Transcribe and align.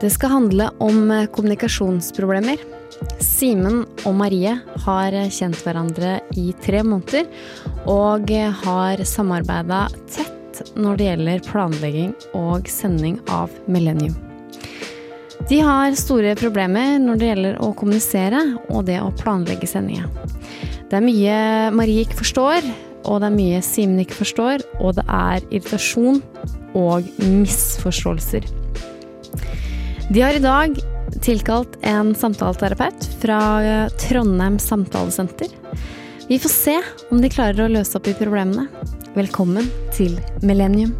Det 0.00 0.08
skal 0.08 0.32
handle 0.32 0.70
om 0.80 1.10
eh, 1.12 1.26
kommunikasjonsproblemer. 1.28 2.62
Simen 3.20 3.82
og 4.08 4.14
Marie 4.16 4.54
har 4.86 5.12
eh, 5.16 5.28
kjent 5.28 5.60
hverandre 5.60 6.14
i 6.40 6.54
tre 6.64 6.80
måneder, 6.80 7.28
og 7.84 8.32
eh, 8.32 8.48
har 8.62 9.02
samarbeida 9.04 9.82
tett 10.08 10.62
når 10.72 10.96
det 10.96 11.08
gjelder 11.10 11.44
planlegging 11.44 12.14
og 12.36 12.68
sending 12.72 13.18
av 13.28 13.52
Millennium. 13.68 14.16
De 15.50 15.60
har 15.64 15.96
store 15.98 16.32
problemer 16.38 16.96
når 17.02 17.20
det 17.20 17.28
gjelder 17.30 17.60
å 17.60 17.72
kommunisere 17.76 18.40
og 18.70 18.86
det 18.88 19.02
å 19.04 19.12
planlegge 19.20 19.68
sendinga. 19.68 20.08
Det 20.88 20.96
er 20.96 21.04
mye 21.04 21.36
Marie 21.76 22.06
ikke 22.06 22.22
forstår, 22.22 22.64
og 23.04 23.20
det 23.20 23.28
er 23.28 23.36
mye 23.36 23.60
Simen 23.64 24.00
ikke 24.00 24.22
forstår, 24.22 24.64
og 24.80 24.96
det 24.96 25.04
er 25.04 25.44
irritasjon 25.50 26.22
og 26.78 27.06
misforståelser. 27.22 28.46
De 30.10 30.22
har 30.22 30.36
i 30.36 30.42
dag 30.42 30.78
tilkalt 31.22 31.76
en 31.86 32.14
samtaleterapeut 32.14 33.06
fra 33.22 33.40
Trondheim 34.02 34.58
samtalesenter. 34.62 35.50
Vi 36.30 36.38
får 36.38 36.52
se 36.54 36.76
om 37.10 37.20
de 37.22 37.30
klarer 37.30 37.64
å 37.64 37.72
løse 37.72 37.98
opp 37.98 38.06
i 38.06 38.14
problemene. 38.14 38.68
Velkommen 39.16 39.66
til 39.96 40.18
Millennium. 40.46 40.94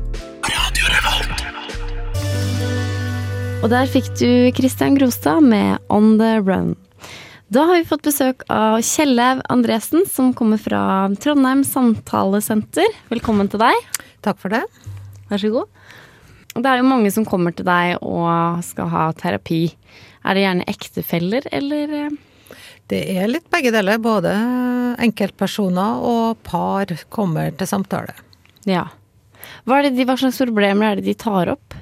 Og 3.60 3.68
der 3.68 3.90
fikk 3.92 4.06
du 4.16 4.50
Christian 4.56 4.96
Grostad 4.96 5.44
med 5.44 5.78
On 5.92 6.16
The 6.18 6.38
Run. 6.40 6.72
Da 7.52 7.66
har 7.66 7.80
vi 7.80 7.88
fått 7.88 8.06
besøk 8.06 8.44
av 8.48 8.78
Kjellaug 8.86 9.42
Andresen, 9.52 10.06
som 10.08 10.30
kommer 10.34 10.58
fra 10.62 10.82
Trondheim 11.20 11.64
samtalesenter. 11.66 12.86
Velkommen 13.10 13.50
til 13.52 13.60
deg. 13.62 13.90
Takk 14.24 14.38
for 14.40 14.54
det. 14.54 14.62
Vær 15.30 15.42
så 15.42 15.50
god. 15.54 15.82
Det 16.50 16.66
er 16.66 16.80
jo 16.80 16.88
mange 16.90 17.10
som 17.14 17.26
kommer 17.28 17.54
til 17.54 17.66
deg 17.68 18.00
og 18.02 18.64
skal 18.66 18.90
ha 18.90 19.04
terapi. 19.14 19.68
Er 20.26 20.36
det 20.36 20.42
gjerne 20.44 20.66
ektefeller, 20.70 21.46
eller? 21.54 21.94
eh? 22.00 22.56
Det 22.90 23.04
er 23.14 23.30
litt 23.30 23.46
begge 23.52 23.70
deler. 23.70 24.00
Både 24.02 24.32
enkeltpersoner 25.00 26.02
og 26.02 26.40
par 26.46 26.90
kommer 27.14 27.54
til 27.54 27.70
samtale. 27.70 28.16
Ja. 28.68 28.88
Hva, 29.64 29.78
er 29.78 29.88
det 29.88 29.94
de, 30.00 30.08
hva 30.08 30.18
slags 30.18 30.42
problemer 30.42 30.90
er 30.90 31.00
det 31.00 31.06
de 31.06 31.16
tar 31.18 31.52
opp? 31.54 31.78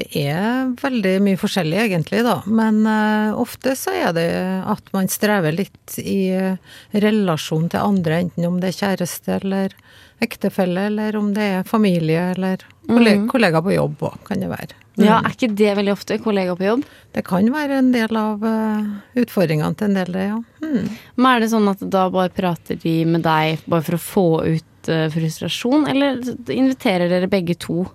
Det 0.00 0.06
er 0.16 0.70
veldig 0.80 1.16
mye 1.26 1.38
forskjellig 1.38 1.80
egentlig, 1.82 2.22
da. 2.24 2.38
Men 2.48 2.80
uh, 2.86 3.36
ofte 3.36 3.74
så 3.76 3.92
er 3.92 4.14
det 4.16 4.28
at 4.64 4.86
man 4.96 5.10
strever 5.12 5.52
litt 5.52 5.98
i 6.00 6.30
uh, 6.32 6.76
relasjon 6.94 7.68
til 7.68 7.84
andre, 7.84 8.22
enten 8.24 8.48
om 8.48 8.60
det 8.62 8.70
er 8.70 8.78
kjæreste 8.78 9.36
eller 9.42 9.74
ektefelle, 10.20 10.86
eller 10.90 11.16
om 11.16 11.32
det 11.34 11.46
er 11.58 11.62
familie 11.68 12.30
eller 12.34 12.62
kollega, 12.88 13.20
Mhm. 13.20 13.28
kollega 13.30 13.62
på 13.62 13.74
jobb 13.74 13.98
òg, 14.00 14.18
kan 14.24 14.40
det 14.40 14.48
være. 14.50 14.76
Ja, 15.00 15.20
Er 15.24 15.30
ikke 15.30 15.54
det 15.56 15.76
veldig 15.78 15.92
ofte? 15.92 16.18
Kollega 16.20 16.54
på 16.56 16.64
jobb? 16.66 16.84
Det 17.14 17.24
kan 17.24 17.46
være 17.48 17.78
en 17.78 17.92
del 17.92 18.16
av 18.16 18.42
uh, 18.44 18.84
utfordringene 19.16 19.74
til 19.76 19.88
en 19.88 19.94
del, 19.94 20.12
det, 20.12 20.26
ja. 20.28 20.40
Mm. 20.60 20.88
Men 21.16 21.26
er 21.36 21.40
det 21.40 21.50
sånn 21.50 21.70
at 21.70 21.78
da 21.88 22.10
bare 22.10 22.28
prater 22.28 22.76
de 22.82 23.04
med 23.06 23.22
deg 23.22 23.60
bare 23.66 23.82
for 23.82 23.96
å 23.96 23.98
få 24.00 24.26
ut 24.56 24.88
eh, 24.88 25.08
frustrasjon, 25.12 25.86
eller 25.88 26.20
inviterer 26.52 27.08
dere 27.08 27.28
begge 27.28 27.56
to? 27.58 27.86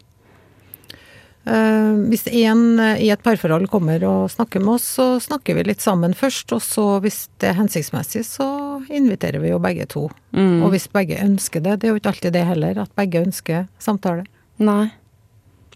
Eh, 1.46 1.98
hvis 2.10 2.26
en 2.32 2.80
eh, 2.82 3.04
i 3.06 3.12
et 3.14 3.22
parforhold 3.22 3.68
kommer 3.70 4.02
og 4.10 4.32
snakker 4.34 4.64
med 4.64 4.80
oss, 4.80 4.88
så 4.98 5.08
snakker 5.22 5.58
vi 5.58 5.66
litt 5.68 5.84
sammen 5.84 6.16
først. 6.18 6.56
Og 6.58 6.64
så, 6.66 6.86
hvis 7.04 7.26
det 7.42 7.52
er 7.52 7.60
hensiktsmessig, 7.60 8.24
så 8.26 8.48
inviterer 8.90 9.44
vi 9.44 9.54
jo 9.54 9.62
begge 9.62 9.86
to. 9.92 10.08
Mm. 10.34 10.64
Og 10.66 10.74
hvis 10.74 10.90
begge 10.90 11.22
ønsker 11.22 11.62
det. 11.62 11.80
Det 11.82 11.90
er 11.90 11.94
jo 11.94 12.02
ikke 12.02 12.16
alltid 12.16 12.34
det 12.34 12.48
heller, 12.50 12.82
at 12.86 12.96
begge 12.98 13.22
ønsker 13.28 13.68
samtale. 13.82 14.26
Nei. 14.58 14.90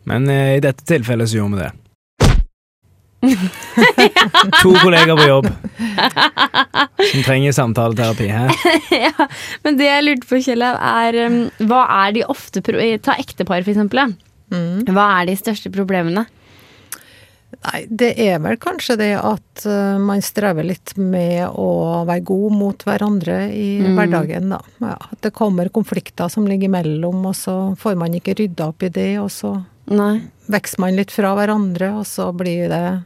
Men 0.10 0.26
eh, 0.32 0.58
i 0.58 0.64
dette 0.64 0.88
tilfellet 0.90 1.30
så 1.30 1.42
gjorde 1.42 1.60
vi 1.60 1.68
det. 1.68 1.76
to 4.64 4.70
kolleger 4.80 5.18
på 5.20 5.26
jobb 5.28 5.48
som 7.12 7.24
trenger 7.26 7.52
samtaleterapi. 7.52 8.30
Ja, 8.96 9.28
men 9.66 9.76
det 9.76 9.90
jeg 9.90 10.06
lurte 10.06 10.30
på, 10.30 10.40
Kjell, 10.44 10.64
er 10.64 11.18
um, 11.28 11.38
hva 11.68 11.84
er 12.06 12.16
de 12.16 12.24
ofte 12.32 12.64
pro 12.64 12.80
Ta 13.04 13.18
ektepar, 13.20 13.60
for 13.68 13.74
eksempel. 13.76 14.06
ja. 14.06 14.29
Mm. 14.52 14.84
Hva 14.90 15.08
er 15.22 15.30
de 15.30 15.36
største 15.40 15.72
problemene? 15.74 16.26
Nei, 17.66 17.80
det 17.90 18.12
er 18.22 18.38
vel 18.40 18.56
kanskje 18.62 18.96
det 19.00 19.10
at 19.18 19.64
eh, 19.68 19.98
man 20.00 20.22
strever 20.24 20.64
litt 20.64 20.94
med 21.02 21.48
å 21.50 22.04
være 22.08 22.22
god 22.30 22.54
mot 22.56 22.84
hverandre 22.86 23.40
i 23.52 23.80
Mm. 23.82 23.96
hverdagen, 23.98 24.50
da. 24.54 24.60
Ja, 24.86 24.96
at 25.12 25.22
det 25.26 25.34
kommer 25.34 25.68
konflikter 25.74 26.30
som 26.30 26.46
ligger 26.48 26.70
imellom, 26.70 27.26
og 27.26 27.36
så 27.36 27.76
får 27.78 27.98
man 27.98 28.14
ikke 28.14 28.38
rydda 28.38 28.68
opp 28.70 28.84
i 28.86 28.90
det, 28.94 29.18
og 29.20 29.30
så 29.34 29.56
Nei. 29.90 30.22
vokser 30.48 30.80
man 30.80 30.96
litt 30.96 31.12
fra 31.12 31.34
hverandre, 31.36 31.90
og 32.00 32.06
så 32.06 32.30
blir 32.38 32.70
det, 32.70 33.04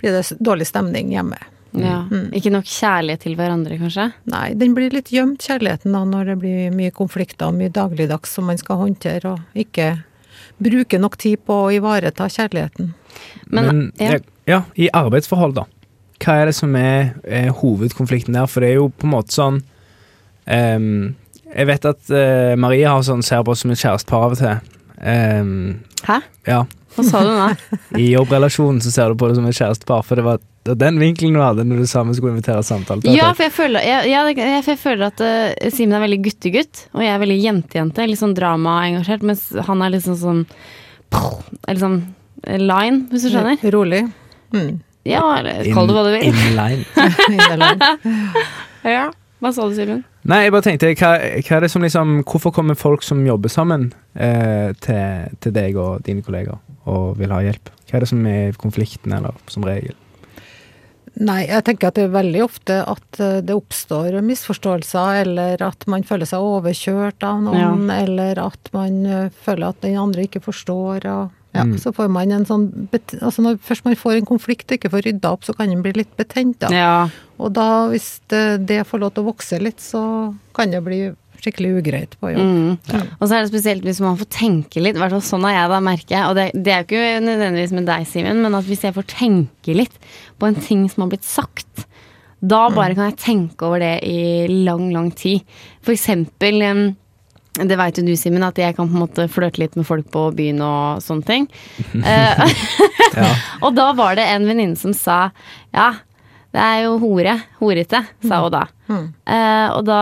blir 0.00 0.12
det 0.16 0.38
dårlig 0.38 0.66
stemning 0.70 1.10
hjemme. 1.10 1.36
Ja. 1.74 2.04
Mm. 2.08 2.30
Ikke 2.32 2.52
nok 2.54 2.64
kjærlighet 2.70 3.24
til 3.26 3.34
hverandre, 3.34 3.76
kanskje? 3.82 4.12
Nei, 4.30 4.54
den 4.54 4.74
blir 4.76 4.94
litt 4.94 5.10
gjemt, 5.10 5.42
kjærligheten, 5.42 5.90
da, 5.92 6.04
når 6.06 6.24
det 6.30 6.38
blir 6.38 6.70
mye 6.70 6.92
konflikter 6.94 7.48
og 7.50 7.58
mye 7.58 7.72
dagligdags 7.74 8.30
som 8.30 8.46
man 8.46 8.56
skal 8.56 8.76
håndtere, 8.86 9.32
og 9.34 9.40
ikke 9.58 10.04
bruke 10.62 11.00
nok 11.00 11.16
tid 11.20 11.42
på 11.46 11.56
å 11.66 11.72
ivareta 11.74 12.28
kjærligheten. 12.30 12.92
Men, 13.46 13.66
Men 13.66 13.82
ja. 13.98 14.14
ja. 14.14 14.20
ja, 14.50 14.60
i 14.74 14.90
arbeidsforhold, 14.94 15.56
da. 15.58 15.66
Hva 16.22 16.38
er 16.40 16.48
det 16.48 16.56
som 16.56 16.74
er, 16.78 17.14
er 17.26 17.50
hovedkonflikten 17.58 18.36
der? 18.36 18.48
For 18.50 18.64
det 18.64 18.72
er 18.72 18.78
jo 18.78 18.88
på 18.92 19.08
en 19.08 19.12
måte 19.12 19.34
sånn 19.34 19.58
um, 20.46 20.86
Jeg 21.50 21.68
vet 21.68 21.88
at 21.90 22.14
uh, 22.14 22.54
Marie 22.60 22.86
har 22.88 23.02
sånn, 23.04 23.24
ser 23.26 23.44
på 23.44 23.54
oss 23.54 23.64
som 23.64 23.74
et 23.74 23.82
kjærestepar 23.82 24.28
av 24.28 24.36
og 24.36 24.40
til. 24.40 24.72
Um, 25.04 25.52
Hæ? 26.06 26.20
ja. 26.48 26.62
Hva 26.94 27.04
sa 27.06 27.22
du 27.26 27.32
nå? 27.34 27.48
I 28.02 28.08
jobbrelasjonen 28.12 28.80
så 28.84 28.92
ser 28.94 29.10
du 29.10 29.18
på 29.18 29.28
det 29.28 29.38
som 29.40 29.48
et 29.50 29.58
kjærestepar, 29.58 30.04
for 30.06 30.20
det 30.20 30.26
var, 30.26 30.42
det 30.64 30.72
var 30.72 30.78
den 30.80 30.96
vinkelen 30.96 31.34
du 31.36 31.42
hadde 31.44 31.64
når 31.68 31.82
du 31.82 31.88
sa 31.88 32.00
vi 32.08 32.14
skulle 32.16 32.32
invitere 32.32 32.62
samtale. 32.64 33.04
Ja, 33.12 33.26
for 33.36 33.44
jeg 33.44 33.52
føler, 33.52 33.84
jeg, 33.84 34.08
jeg, 34.08 34.36
jeg 34.64 34.78
føler 34.80 35.10
at 35.10 35.18
uh, 35.20 35.68
Simen 35.68 35.92
er 35.98 36.00
veldig 36.06 36.20
guttegutt, 36.24 36.86
og 36.96 37.02
jeg 37.04 37.12
er 37.12 37.20
veldig 37.20 37.36
jentejente. 37.36 38.06
Litt 38.08 38.20
sånn 38.22 38.32
dramaengasjert, 38.38 39.26
mens 39.28 39.42
han 39.66 39.84
er 39.84 39.92
litt 39.92 40.06
sånn 40.08 40.46
Eller 41.68 41.84
eh, 41.92 42.62
line, 42.62 43.02
hvis 43.10 43.26
du 43.26 43.34
skjønner. 43.34 43.60
Rolig. 43.74 44.06
Mm. 44.56 44.78
Ja, 45.04 45.20
eller 45.36 45.68
kall 45.76 45.90
det 45.90 45.98
hva 45.98 46.04
du 46.06 46.14
vil. 46.14 46.24
Inline. 46.32 46.86
Inderland. 47.34 47.84
Ja. 48.88 49.10
Hva 49.44 49.52
sa 49.52 49.66
du, 49.68 49.74
Simen? 49.76 50.00
Nei, 50.24 50.46
jeg 50.46 50.54
bare 50.54 50.64
tenkte, 50.64 50.94
hva, 50.96 51.10
hva 51.44 51.58
er 51.58 51.66
det 51.66 51.68
som 51.68 51.84
liksom 51.84 52.14
Hvorfor 52.22 52.54
kommer 52.56 52.78
folk 52.80 53.04
som 53.04 53.20
jobber 53.26 53.52
sammen 53.52 53.90
eh, 54.16 54.70
til, 54.80 55.28
til 55.44 55.52
deg 55.52 55.76
og 55.76 56.06
dine 56.06 56.24
kolleger 56.24 56.56
og 56.88 57.18
vil 57.20 57.36
ha 57.36 57.42
hjelp? 57.44 57.68
Hva 57.84 57.98
er 57.98 58.06
det 58.06 58.08
som 58.08 58.24
er 58.32 58.56
konflikten, 58.56 59.12
eller 59.12 59.36
som 59.52 59.68
regel? 59.68 59.92
Nei, 61.14 61.44
jeg 61.46 61.62
tenker 61.62 61.88
at 61.92 61.94
det 61.94 62.08
er 62.08 62.14
veldig 62.16 62.40
ofte 62.42 62.80
at 62.90 63.20
eh, 63.22 63.36
det 63.46 63.54
oppstår 63.54 64.16
misforståelser, 64.26 65.20
eller 65.22 65.62
at 65.62 65.86
man 65.86 66.02
føler 66.02 66.26
seg 66.26 66.42
overkjørt 66.42 67.22
av 67.22 67.42
noen, 67.46 67.86
eller 67.94 68.40
at 68.42 68.70
man 68.74 69.06
eh, 69.06 69.28
føler 69.44 69.68
at 69.70 69.80
den 69.84 69.94
andre 70.00 70.26
ikke 70.26 70.42
forstår. 70.42 71.06
Og, 71.06 71.30
ja, 71.54 71.62
Mm. 71.64 71.78
Så 71.78 71.92
får 71.94 72.08
man 72.10 72.32
en 72.34 72.42
sånn 72.44 72.64
altså 73.22 73.40
Når 73.44 73.60
først 73.62 73.84
man 73.84 73.94
får 73.94 74.16
en 74.18 74.26
konflikt 74.26 74.72
og 74.72 74.74
ikke 74.74 74.90
får 74.90 75.04
rydda 75.06 75.30
opp, 75.30 75.44
så 75.46 75.54
kan 75.54 75.70
den 75.70 75.84
bli 75.84 75.92
litt 75.94 76.16
betent. 76.18 76.58
da. 76.58 76.68
Ja. 76.74 77.08
Og 77.38 77.52
da, 77.54 77.86
hvis 77.92 78.20
det, 78.26 78.66
det 78.66 78.80
får 78.88 78.98
lov 78.98 79.12
til 79.14 79.22
å 79.22 79.30
vokse 79.30 79.60
litt, 79.62 79.78
så 79.78 80.34
kan 80.52 80.74
det 80.74 80.82
bli 80.82 81.12
skikkelig 81.44 81.70
ugreit 81.80 82.16
på 82.20 82.32
jobb. 82.32 82.42
Mm. 82.42 83.04
Og 83.18 83.24
så 83.28 83.36
er 83.36 83.44
det 83.44 83.52
spesielt 83.52 83.86
hvis 83.86 84.02
man 84.04 84.18
får 84.20 84.30
tenke 84.32 84.82
litt. 84.82 84.98
I 84.98 85.20
sånn 85.24 85.46
har 85.46 85.56
jeg 85.56 85.72
da, 85.74 85.80
merker 85.84 86.16
jeg. 86.16 86.24
Og 86.30 86.38
det, 86.38 86.46
det 86.56 86.74
er 86.74 86.82
jo 86.82 86.88
ikke 86.88 87.24
nødvendigvis 87.26 87.76
med 87.76 87.88
deg, 87.90 88.08
Simen, 88.10 88.42
men 88.44 88.58
at 88.58 88.68
hvis 88.68 88.84
jeg 88.88 88.96
får 88.96 89.08
tenke 89.14 89.76
litt 89.76 89.96
på 90.40 90.50
en 90.50 90.58
ting 90.58 90.88
som 90.90 91.04
har 91.04 91.14
blitt 91.14 91.28
sagt, 91.28 91.86
da 92.44 92.66
bare 92.74 92.96
kan 92.96 93.08
jeg 93.08 93.20
tenke 93.22 93.64
over 93.64 93.80
det 93.80 93.94
i 94.04 94.44
lang, 94.66 94.90
lang 94.92 95.08
tid. 95.16 95.44
For 95.84 95.94
eksempel 95.94 96.60
det 97.54 97.76
veit 97.78 97.98
jo 98.00 98.02
du, 98.02 98.16
Simen, 98.18 98.42
at 98.42 98.58
jeg 98.58 98.74
kan 98.74 98.88
på 98.90 98.96
en 98.96 99.04
måte 99.04 99.28
flørte 99.30 99.62
litt 99.62 99.76
med 99.78 99.86
folk 99.86 100.08
på 100.10 100.26
byen 100.34 100.58
og 100.64 101.04
sånne 101.04 101.28
ting. 101.28 101.50
Eh, 102.04 102.56
Ja. 103.14 103.28
og 103.64 103.76
da 103.76 103.92
var 103.94 104.16
det 104.18 104.24
en 104.26 104.46
venninne 104.48 104.74
som 104.78 104.90
sa 104.96 105.28
ja, 105.70 105.92
det 106.54 106.62
er 106.62 106.80
jo 106.86 106.96
hore. 107.02 107.34
Horete, 107.60 108.00
sa 108.26 108.40
hun 108.42 108.54
da. 108.54 108.64
Mm. 108.90 109.06
Uh, 109.26 109.68
og 109.74 109.86
da 109.86 110.00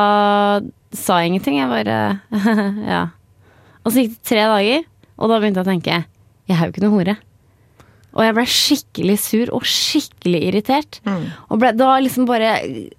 sa 0.96 1.20
ingenting. 1.24 1.58
Jeg 1.60 1.70
bare 1.70 1.98
ja. 2.94 3.02
Og 3.82 3.92
så 3.92 4.04
gikk 4.04 4.16
det 4.16 4.30
tre 4.30 4.46
dager, 4.46 4.88
og 5.18 5.30
da 5.30 5.38
begynte 5.42 5.62
jeg 5.62 5.66
å 5.66 5.72
tenke 5.72 6.00
jeg 6.50 6.58
er 6.58 6.66
jo 6.66 6.72
ikke 6.74 6.82
noe 6.84 6.96
hore. 6.96 7.14
Og 8.12 8.24
jeg 8.26 8.34
ble 8.36 8.44
skikkelig 8.50 9.14
sur 9.22 9.52
og 9.56 9.68
skikkelig 9.68 10.40
irritert. 10.50 10.98
Mm. 11.08 11.22
Og 11.48 11.60
ble, 11.62 11.70
da 11.78 11.94
liksom 12.02 12.26
bare 12.28 12.56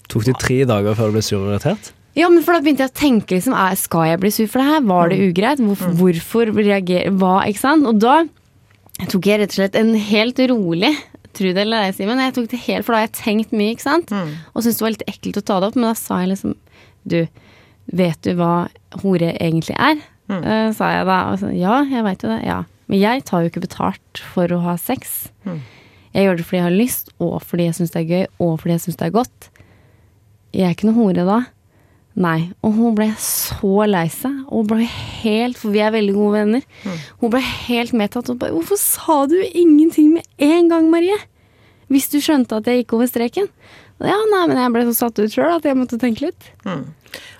Tok 0.09 0.25
det 0.25 0.39
tre 0.41 0.63
dager 0.69 0.97
før 0.97 1.11
du 1.11 1.19
ble 1.19 1.25
sur 1.25 1.37
og 1.41 1.51
irritert? 1.51 1.91
Ja, 2.17 2.29
men 2.29 2.45
for 2.45 2.55
da 2.55 2.63
begynte 2.63 2.85
jeg 2.85 2.93
å 2.93 2.97
tenke 2.97 3.37
liksom, 3.37 3.55
er, 3.57 3.77
Skal 3.77 4.07
jeg 4.09 4.21
bli 4.21 4.31
sur 4.33 4.49
for 4.49 4.61
det 4.61 4.69
her? 4.69 4.87
Var 4.89 5.11
det 5.13 5.19
ugreit? 5.27 5.61
Hvorfor, 5.61 5.93
hvorfor 5.99 6.53
reagere 6.57 7.13
Hva? 7.13 7.35
Ikke 7.49 7.61
sant? 7.61 7.85
Og 7.89 8.01
da 8.01 8.23
tok 9.09 9.29
jeg 9.29 9.41
rett 9.41 9.53
og 9.53 9.59
slett 9.59 9.77
en 9.77 9.93
helt 9.97 10.41
rolig 10.49 10.93
Tro 11.33 11.49
det 11.49 11.63
eller 11.63 11.87
ei, 11.87 11.93
Simen. 11.97 12.19
Jeg 12.21 12.35
tok 12.35 12.49
det 12.51 12.59
helt, 12.67 12.85
for 12.85 12.93
da 12.93 12.99
har 13.01 13.07
jeg 13.07 13.15
tenkt 13.17 13.55
mye, 13.57 13.73
ikke 13.73 13.85
sant? 13.87 14.11
Mm. 14.13 14.35
Og 14.53 14.61
syntes 14.61 14.77
det 14.77 14.85
var 14.85 14.93
litt 14.93 15.07
ekkelt 15.09 15.39
å 15.39 15.45
ta 15.47 15.55
det 15.57 15.69
opp, 15.71 15.79
men 15.79 15.87
da 15.87 15.93
sa 15.97 16.19
jeg 16.21 16.29
liksom 16.29 16.53
Du, 17.09 17.15
vet 17.85 18.19
du 18.23 18.33
hva 18.39 18.67
hore 19.03 19.33
egentlig 19.35 19.75
er? 19.77 20.01
Mm. 20.31 20.41
Uh, 20.43 20.69
sa 20.75 20.91
jeg 20.93 21.07
da. 21.09 21.19
Og 21.31 21.41
så, 21.41 21.51
ja, 21.55 21.81
jeg 21.89 22.05
veit 22.05 22.23
jo 22.23 22.31
det. 22.31 22.41
Ja. 22.47 22.61
Men 22.91 23.01
jeg 23.01 23.23
tar 23.27 23.43
jo 23.43 23.51
ikke 23.51 23.65
betalt 23.65 24.23
for 24.33 24.51
å 24.53 24.61
ha 24.65 24.77
sex. 24.79 25.31
Mm. 25.47 25.59
Jeg 26.13 26.27
gjør 26.27 26.37
det 26.37 26.45
fordi 26.45 26.59
jeg 26.59 26.67
har 26.67 26.77
lyst, 26.77 27.11
og 27.23 27.35
fordi 27.41 27.67
jeg 27.67 27.77
syns 27.79 27.93
det 27.95 28.03
er 28.03 28.11
gøy, 28.11 28.25
og 28.45 28.55
fordi 28.61 28.75
jeg 28.75 28.85
syns 28.85 28.99
det 28.99 29.07
er 29.07 29.17
godt. 29.17 29.49
Jeg 30.53 30.67
er 30.67 30.75
ikke 30.75 30.89
noe 30.91 30.99
hore 30.99 31.25
da. 31.25 31.39
Nei. 32.13 32.39
Og 32.61 32.75
hun 32.77 32.97
ble 32.97 33.07
så 33.21 33.87
lei 33.89 34.05
seg, 34.13 34.43
og 34.53 34.67
ble 34.69 34.85
helt 34.85 35.57
For 35.57 35.73
vi 35.73 35.81
er 35.81 35.93
veldig 35.95 36.13
gode 36.13 36.43
venner. 36.43 36.65
Hun 37.21 37.33
ble 37.33 37.41
helt 37.41 37.95
medtatt 37.97 38.29
og 38.29 38.37
bare 38.41 38.53
'Hvorfor 38.53 38.77
sa 38.77 39.25
du 39.25 39.39
ingenting 39.41 40.13
med 40.13 40.23
en 40.37 40.69
gang, 40.69 40.91
Marie?' 40.91 41.25
Hvis 41.89 42.09
du 42.09 42.19
skjønte 42.21 42.57
at 42.57 42.65
jeg 42.65 42.85
gikk 42.85 42.93
over 42.93 43.07
streken. 43.07 43.49
Ja, 44.03 44.17
nei, 44.33 44.43
men 44.49 44.57
jeg 44.59 44.73
ble 44.75 44.83
så 44.89 44.97
satt 45.05 45.19
ut 45.23 45.31
sjøl 45.31 45.55
at 45.57 45.65
jeg 45.67 45.77
måtte 45.79 45.99
tenke 46.01 46.27
litt. 46.27 46.49
Mm. 46.67 46.83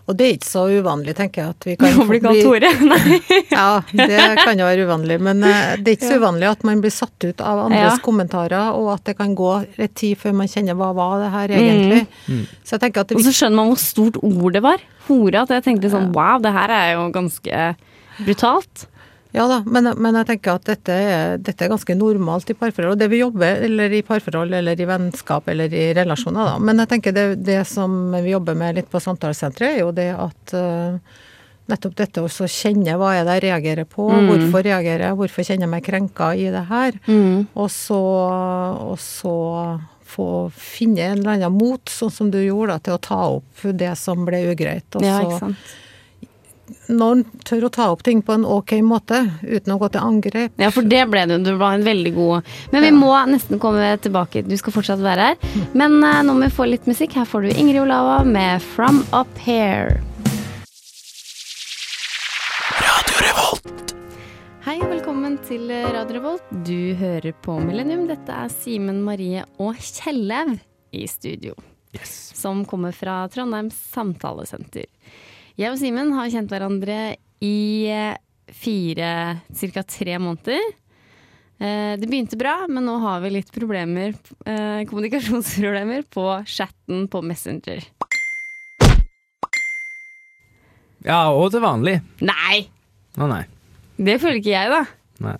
Og 0.03 0.17
det 0.19 0.25
er 0.27 0.33
ikke 0.35 0.47
så 0.49 0.61
uvanlig, 0.69 1.13
tenker 1.17 1.41
jeg, 1.41 1.53
at 1.55 1.65
vi 1.67 1.73
kan 1.79 1.95
Å 2.03 2.05
bli 2.09 2.19
kalt 2.23 2.43
hore. 2.45 2.69
Nei. 2.91 3.17
Ja, 3.51 3.67
det 3.91 4.19
kan 4.43 4.59
jo 4.59 4.67
være 4.67 4.85
uvanlig, 4.87 5.17
men 5.23 5.43
eh, 5.47 5.73
det 5.79 5.93
er 5.93 5.97
ikke 5.97 6.09
så 6.11 6.19
uvanlig 6.21 6.49
at 6.51 6.65
man 6.67 6.83
blir 6.83 6.93
satt 6.93 7.27
ut 7.27 7.41
av 7.43 7.63
andres 7.65 7.95
Ja. 7.95 8.01
kommentarer, 8.05 8.75
og 8.77 8.91
at 8.97 9.03
det 9.09 9.15
kan 9.19 9.33
gå 9.39 9.51
litt 9.79 9.95
tid 9.99 10.19
før 10.21 10.35
man 10.43 10.51
kjenner 10.51 10.77
hva 10.79 10.91
var 10.97 11.23
det 11.23 11.31
her 11.33 11.55
egentlig. 11.57 12.01
Så 12.63 12.75
jeg 12.77 12.83
tenker 12.85 13.03
at 13.05 13.11
det 13.13 13.17
Og 13.19 13.25
så 13.27 13.33
skjønner 13.39 13.59
man 13.61 13.71
hvor 13.73 13.81
stort 13.81 14.19
ord 14.23 14.53
det 14.59 14.63
var. 14.67 14.83
Hore. 15.07 15.43
At 15.47 15.55
jeg 15.55 15.65
tenkte 15.67 15.91
sånn 15.91 16.11
wow, 16.15 16.39
det 16.43 16.51
her 16.55 16.71
er 16.79 16.89
jo 16.97 17.07
ganske 17.15 17.63
brutalt. 18.23 18.87
Ja 19.33 19.47
da, 19.49 19.59
men, 19.65 19.89
men 19.97 20.17
jeg 20.19 20.27
tenker 20.29 20.59
at 20.59 20.67
dette 20.69 20.95
dette 21.41 21.65
er 21.65 21.71
ganske 21.71 21.95
normalt 21.97 22.51
i 22.53 22.55
parforhold. 22.57 22.93
Og 22.93 22.99
det 23.01 23.07
vi 23.09 23.23
jobber, 23.23 23.63
eller 23.65 23.93
i 23.97 24.03
parforhold, 24.05 24.53
eller 24.53 24.77
i 24.77 24.85
vennskap, 24.85 25.47
eller 25.49 25.73
i 25.73 25.87
relasjoner, 25.97 26.51
da. 26.51 26.59
Men 26.61 26.83
jeg 26.83 26.91
tenker 26.91 27.15
det, 27.17 27.25
det 27.41 27.63
som 27.69 27.95
vi 28.13 28.29
jobber 28.35 28.57
med 28.59 28.77
litt 28.77 28.91
på 28.93 29.01
samtalesenteret, 29.01 29.71
er 29.71 29.81
jo 29.81 29.89
det 29.97 30.11
at 30.13 30.53
uh, 30.53 30.99
nettopp 31.71 31.95
dette 31.97 32.21
å 32.21 32.29
kjenne 32.29 32.93
hva 32.99 33.15
er 33.17 33.25
det 33.25 33.39
jeg 33.39 33.45
reagerer 33.47 33.89
på, 33.89 34.05
hvorfor 34.29 34.65
reagerer 34.67 35.07
jeg, 35.07 35.17
hvorfor 35.17 35.47
kjenner 35.49 35.65
jeg 35.65 35.73
meg 35.73 35.85
krenka 35.87 36.29
i 36.37 36.49
det 36.53 36.65
her. 36.69 36.99
Og 37.57 37.71
så, 37.73 38.01
og 38.93 38.99
så 39.01 39.35
få 40.13 40.27
finne 40.53 41.07
en 41.07 41.23
eller 41.23 41.39
annen 41.39 41.55
mot, 41.57 41.89
sånn 41.89 42.11
som 42.13 42.29
du 42.29 42.37
gjorde, 42.43 42.75
da, 42.75 42.83
til 42.85 42.99
å 42.99 43.01
ta 43.01 43.21
opp 43.39 43.63
det 43.79 43.95
som 43.97 44.27
ble 44.27 44.43
ugreit. 44.51 44.85
Og 44.99 45.01
Ja, 45.07 45.23
så 45.23 45.39
sant. 45.47 45.71
Når 46.87 47.17
en 47.17 47.23
tør 47.43 47.65
å 47.67 47.71
ta 47.73 47.89
opp 47.91 48.03
ting 48.05 48.21
på 48.23 48.35
en 48.37 48.45
ok 48.47 48.77
måte, 48.85 49.19
uten 49.43 49.73
å 49.73 49.79
gå 49.81 49.89
til 49.91 50.03
angrep. 50.03 50.53
Ja, 50.61 50.69
for 50.71 50.87
det 50.87 51.01
ble 51.11 51.25
du. 51.27 51.35
Du 51.43 51.51
var 51.59 51.75
en 51.75 51.83
veldig 51.83 52.13
god 52.15 52.53
Men 52.71 52.85
vi 52.85 52.91
må 52.95 53.11
nesten 53.27 53.59
komme 53.59 53.91
tilbake. 54.03 54.45
Du 54.47 54.55
skal 54.59 54.75
fortsatt 54.75 55.03
være 55.03 55.33
her. 55.33 55.59
Men 55.75 55.99
uh, 55.99 56.21
nå 56.23 56.37
må 56.37 56.47
vi 56.47 56.55
få 56.55 56.69
litt 56.69 56.87
musikk. 56.89 57.17
Her 57.19 57.27
får 57.27 57.47
du 57.47 57.53
Ingrid 57.53 57.83
Olava 57.83 58.23
med 58.23 58.63
'From 58.63 59.03
Up 59.11 59.29
Here'. 59.43 59.99
Hei 64.63 64.77
og 64.79 64.93
velkommen 64.93 65.35
til 65.43 65.67
Radio 65.67 66.15
Revolt. 66.15 66.45
Du 66.63 66.95
hører 66.95 67.35
på 67.43 67.57
Millennium. 67.59 68.07
Dette 68.07 68.31
er 68.31 68.47
Simen 68.47 69.01
Marie 69.03 69.43
og 69.59 69.75
Kjellev 69.75 70.55
i 70.95 71.03
studio. 71.11 71.51
Yes. 71.91 72.31
Som 72.39 72.63
kommer 72.65 72.95
fra 72.95 73.27
Trondheims 73.27 73.75
samtalesenter. 73.91 74.87
Jeg 75.59 75.69
og 75.69 75.77
Simen 75.77 76.13
har 76.17 76.31
kjent 76.33 76.49
hverandre 76.49 76.95
i 77.43 77.85
eh, 77.93 78.15
fire, 78.53 79.09
ca. 79.53 79.83
tre 79.85 80.15
måneder. 80.21 80.63
Eh, 81.61 81.93
Det 82.01 82.09
begynte 82.09 82.39
bra, 82.39 82.55
men 82.69 82.85
nå 82.87 82.95
har 83.03 83.21
vi 83.23 83.29
litt 83.35 83.51
problemer, 83.53 84.15
eh, 84.49 84.81
kommunikasjonsproblemer 84.89 86.07
på 86.13 86.25
chatten 86.49 87.05
på 87.07 87.21
Messenger. 87.21 87.85
Ja, 91.03 91.27
og 91.35 91.51
til 91.51 91.61
vanlig. 91.63 91.97
Nei! 92.23 92.63
Å 93.19 93.27
nei. 93.29 93.43
Det 93.99 94.15
føler 94.23 94.39
ikke 94.39 94.55
jeg, 94.55 94.71
da. 94.73 94.85
nei. 95.21 95.37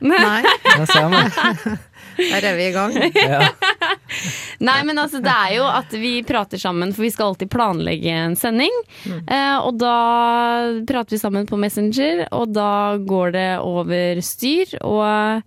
Nei, 0.00 0.40
Der 0.64 0.86
ser 0.88 1.10
vi. 1.12 1.74
der 2.32 2.46
er 2.48 2.54
vi 2.56 2.68
i 2.70 2.72
gang. 2.72 2.94
Ja. 3.14 3.50
Nei, 4.68 4.78
men 4.88 4.98
altså, 4.98 5.22
det 5.24 5.32
er 5.32 5.56
jo 5.58 5.66
at 5.70 5.92
vi 5.94 6.18
prater 6.26 6.60
sammen, 6.60 6.92
for 6.96 7.06
vi 7.06 7.12
skal 7.14 7.32
alltid 7.32 7.50
planlegge 7.52 8.14
en 8.26 8.36
sending. 8.38 8.74
Eh, 9.06 9.56
og 9.58 9.78
da 9.80 9.96
prater 10.88 11.16
vi 11.16 11.22
sammen 11.22 11.48
på 11.48 11.58
Messenger, 11.60 12.26
og 12.34 12.52
da 12.56 12.98
går 12.98 13.34
det 13.36 13.48
over 13.62 14.22
styr, 14.24 14.78
og 14.82 15.42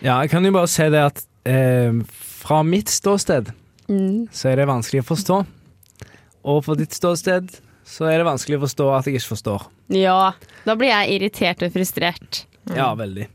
ja, 0.00 0.16
jeg 0.22 0.30
kan 0.32 0.44
jo 0.46 0.52
bare 0.54 0.68
si 0.70 0.86
det 0.92 1.00
at 1.04 1.18
eh, 1.48 1.92
fra 2.40 2.62
mitt 2.64 2.88
ståsted 2.88 3.50
mm, 3.90 4.30
så 4.32 4.48
er 4.48 4.62
det 4.62 4.70
vanskelig 4.70 5.02
å 5.02 5.08
forstå. 5.10 5.40
Og 6.48 6.62
fra 6.64 6.76
ditt 6.78 6.96
ståsted 6.96 7.52
så 7.84 8.08
er 8.08 8.20
det 8.20 8.28
vanskelig 8.28 8.56
å 8.56 8.62
forstå 8.64 8.86
at 8.96 9.08
jeg 9.08 9.18
ikke 9.18 9.32
forstår. 9.34 9.66
Ja, 9.92 10.32
da 10.64 10.76
blir 10.78 10.88
jeg 10.88 11.18
irritert 11.18 11.66
og 11.66 11.74
frustrert. 11.74 12.44
Ja, 12.72 12.94
veldig. 12.96 13.26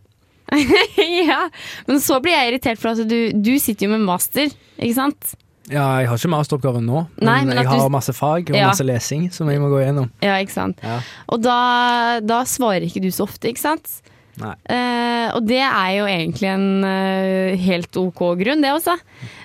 ja, 1.30 1.50
men 1.88 2.00
så 2.04 2.20
blir 2.24 2.36
jeg 2.36 2.52
irritert 2.54 2.80
for 2.82 2.94
at 2.94 3.10
du, 3.10 3.32
du 3.34 3.56
sitter 3.62 3.88
jo 3.88 3.96
med 3.96 4.06
master, 4.06 4.52
ikke 4.78 4.94
sant? 4.98 5.34
Ja, 5.66 5.86
jeg 6.04 6.10
har 6.12 6.20
ikke 6.20 6.30
masteroppgave 6.30 6.82
nå, 6.86 7.00
men, 7.18 7.26
Nei, 7.26 7.40
men 7.48 7.58
jeg 7.58 7.66
jeg 7.66 7.74
du- 7.74 7.82
har 7.82 7.90
masse 7.90 8.14
fag 8.14 8.52
og 8.52 8.58
Ja. 8.60 8.68
masse 8.70 8.86
lesing 8.86 9.32
som 9.34 9.50
jeg 9.50 9.60
må 9.64 9.72
gå 9.74 9.80
gjennom. 9.82 10.12
Ja, 10.22 10.36
ikke 10.38 10.54
sant? 10.54 10.78
Ja. 10.86 11.00
Og 11.34 11.42
da, 11.42 12.20
da 12.22 12.44
svarer 12.46 12.86
ikke 12.86 13.02
du 13.02 13.10
så 13.10 13.26
ofte, 13.26 13.50
ikke 13.50 13.64
sant? 13.64 14.02
Eh, 14.44 15.28
og 15.36 15.46
det 15.48 15.62
er 15.64 15.92
jo 15.96 16.08
egentlig 16.10 16.50
en 16.52 16.68
eh, 16.88 17.56
helt 17.66 17.98
ok 18.00 18.22
grunn, 18.40 18.64
det 18.64 18.74
også. 18.76 18.98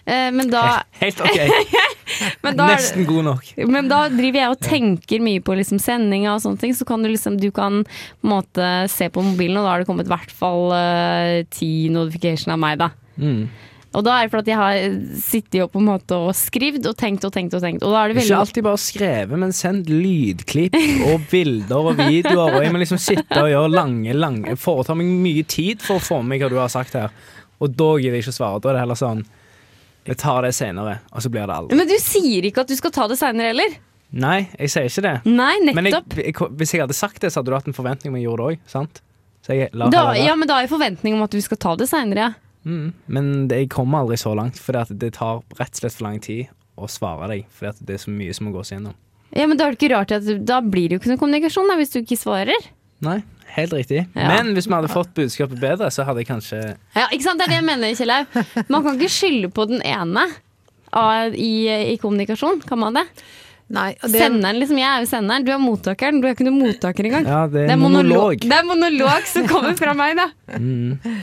Eh, 0.05 0.29
men 0.35 0.51
da, 0.51 0.83
Helt 1.01 1.21
ok. 1.23 1.39
men 2.45 2.59
da 2.59 2.69
Nesten 2.73 3.07
god 3.09 3.27
nok. 3.29 3.51
Men 3.71 3.91
da 3.91 4.03
driver 4.13 4.43
jeg 4.43 4.55
og 4.57 4.65
tenker 4.65 5.23
mye 5.25 5.43
på 5.45 5.57
liksom 5.59 5.81
sendinga 5.83 6.35
og 6.35 6.43
sånne 6.45 6.63
ting, 6.63 6.75
så 6.77 6.87
kan 6.89 7.05
du 7.05 7.11
liksom 7.13 7.39
Du 7.41 7.51
kan 7.55 7.85
på 7.87 8.27
en 8.27 8.35
måte 8.35 8.71
se 8.91 9.11
på 9.13 9.25
mobilen, 9.25 9.61
og 9.61 9.67
da 9.67 9.75
har 9.75 9.83
det 9.85 9.91
kommet 9.91 10.11
i 10.11 10.15
hvert 10.15 10.35
fall 10.35 10.75
eh, 10.77 11.41
ti 11.55 11.89
notification 11.93 12.57
av 12.57 12.63
meg, 12.63 12.81
da. 12.83 12.91
Mm. 13.21 13.45
Og 13.91 14.05
da 14.07 14.21
er 14.21 14.29
det 14.29 14.31
fordi 14.31 14.53
jeg 14.53 14.59
har 14.61 14.99
sittet 15.19 15.65
og 15.65 15.73
på 15.73 15.81
en 15.81 15.89
måte 15.89 16.15
og 16.15 16.31
skrevet 16.39 16.85
og 16.87 16.95
tenkt 16.99 17.25
og 17.27 17.33
tenkt 17.35 17.57
og 17.59 17.63
tenkt. 17.65 17.83
Og 17.83 17.91
det 17.91 18.23
Ikke 18.23 18.39
alltid 18.39 18.67
bare 18.67 18.79
skrevet, 18.79 19.41
men 19.43 19.55
send 19.57 19.91
lydklipp 19.91 20.77
og 21.09 21.27
bilder 21.33 21.91
og 21.91 21.99
videoer. 21.99 22.55
Og 22.55 22.63
jeg 22.63 22.71
må 22.71 22.83
liksom 22.85 23.03
sitte 23.03 23.43
og 23.43 23.51
gjøre 23.51 23.73
lange, 23.75 24.15
lange 24.15 24.55
Foreta 24.61 24.95
meg 24.95 25.11
mye 25.11 25.43
tid 25.43 25.83
for 25.83 25.99
å 25.99 26.05
få 26.07 26.21
med 26.23 26.37
meg 26.37 26.45
hva 26.45 26.53
du 26.53 26.59
har 26.61 26.71
sagt 26.71 26.95
her. 26.99 27.11
Og 27.61 27.75
da 27.75 27.91
gidder 27.99 28.21
jeg 28.21 28.29
ikke 28.29 28.37
å 28.37 28.39
svare. 28.39 28.63
Da 28.63 28.71
er 28.71 28.79
det 28.79 28.85
heller 28.87 29.01
sånn 29.03 29.27
Jeg 30.07 30.17
tar 30.23 30.47
det 30.47 30.55
senere, 30.57 30.95
og 31.13 31.23
så 31.27 31.29
blir 31.33 31.51
det 31.51 31.57
aldri. 31.59 31.77
Men 31.77 31.91
du 31.91 31.97
sier 32.01 32.47
ikke 32.49 32.63
at 32.63 32.71
du 32.71 32.79
skal 32.79 32.95
ta 32.95 33.09
det 33.11 33.19
seinere 33.21 33.51
heller? 33.53 33.75
Nei, 34.11 34.39
jeg 34.59 34.71
sier 34.73 34.87
ikke 34.89 35.03
det. 35.07 35.17
Nei, 35.29 35.53
Men 35.67 35.87
jeg, 35.87 35.93
nettopp. 35.93 36.17
jeg, 36.19 36.35
hvis 36.63 36.73
jeg 36.75 36.83
hadde 36.83 36.97
sagt 36.99 37.21
det, 37.23 37.31
så 37.31 37.41
hadde 37.41 37.53
du 37.53 37.59
hatt 37.59 37.69
en 37.71 37.77
forventning 37.77 38.11
om 38.15 38.17
jeg 38.19 38.27
gjorde 38.27 38.47
det 38.47 38.55
òg. 38.55 38.63
Sant? 38.71 39.03
Så 39.47 39.59
jeg 39.59 39.75
lar 39.77 39.93
Da, 39.93 40.07
ja, 40.19 40.35
men 40.39 40.49
da 40.51 40.57
har 40.59 40.65
jeg 40.67 40.73
forventning 40.73 41.19
om 41.19 41.27
at 41.27 41.35
du 41.35 41.43
skal 41.45 41.61
ta 41.61 41.75
det 41.79 41.91
seinere, 41.91 42.31
ja. 42.31 42.50
Mm, 42.67 42.93
men 43.09 43.31
jeg 43.49 43.71
kommer 43.73 44.03
aldri 44.03 44.19
så 44.21 44.35
langt, 44.37 44.59
for 44.61 44.77
det 44.91 45.15
tar 45.17 45.41
rett 45.59 45.73
og 45.75 45.81
slett 45.81 45.97
for 45.97 46.07
lang 46.09 46.19
tid 46.21 46.51
å 46.81 46.89
svare 46.91 47.29
deg. 47.33 47.47
For 47.57 47.73
det 47.81 47.97
er 47.97 48.03
så 48.03 48.13
mye 48.13 48.35
som 48.37 48.49
må 48.49 48.55
gås 48.57 48.73
gjennom. 48.75 48.95
Ja, 49.37 49.47
men 49.47 49.57
da 49.57 49.69
er 49.69 49.75
det 49.75 49.79
ikke 49.79 49.93
rart 49.95 50.11
at 50.11 50.25
Da 50.43 50.59
blir 50.61 50.89
det 50.91 50.97
jo 50.97 51.01
ikke 51.05 51.13
noe 51.13 51.21
kommunikasjon 51.21 51.69
da, 51.71 51.77
hvis 51.79 51.93
du 51.95 52.01
ikke 52.01 52.19
svarer. 52.19 52.65
Nei, 53.01 53.21
helt 53.55 53.73
riktig. 53.73 54.03
Ja. 54.13 54.27
Men 54.29 54.53
hvis 54.57 54.67
vi 54.69 54.75
hadde 54.75 54.91
fått 54.93 55.13
budskapet 55.17 55.61
bedre, 55.63 55.89
så 55.95 56.05
hadde 56.05 56.21
jeg 56.25 56.29
kanskje 56.33 56.59
Ja, 56.97 57.07
ikke 57.09 57.25
sant? 57.25 57.41
Det 57.41 57.47
er 57.47 57.55
det 57.55 57.61
jeg 57.61 57.69
mener, 57.69 57.95
Kjellaug. 57.97 58.41
Man 58.73 58.83
kan 58.85 58.99
ikke 58.99 59.15
skylde 59.15 59.53
på 59.55 59.69
den 59.71 59.85
ene 59.87 60.27
i, 61.39 61.53
i 61.95 61.97
kommunikasjon. 62.03 62.61
Kan 62.67 62.83
man 62.83 62.99
det? 62.99 63.07
Nei, 63.71 63.93
og 64.03 64.11
det, 64.11 64.19
Senderen, 64.19 64.59
liksom. 64.59 64.81
Jeg 64.83 64.91
er 64.91 65.05
jo 65.05 65.09
senderen. 65.13 65.45
Du 65.47 65.53
er 65.55 65.61
mottakeren. 65.63 66.19
Du 66.21 66.27
er 66.27 66.35
ikke 66.35 66.49
noen 66.49 66.59
mottaker 66.65 67.07
engang. 67.07 67.29
Ja, 67.31 67.45
det 67.47 67.63
er, 67.63 67.69
Det 67.71 67.77
er 67.77 67.79
monolog. 67.79 68.11
monolog. 68.11 68.49
Det 68.51 68.57
er 68.59 68.67
monolog 68.67 69.29
som 69.31 69.47
kommer 69.47 69.77
fra 69.79 69.95
meg, 69.95 70.19
da. 70.19 70.27
Mm. 70.59 71.21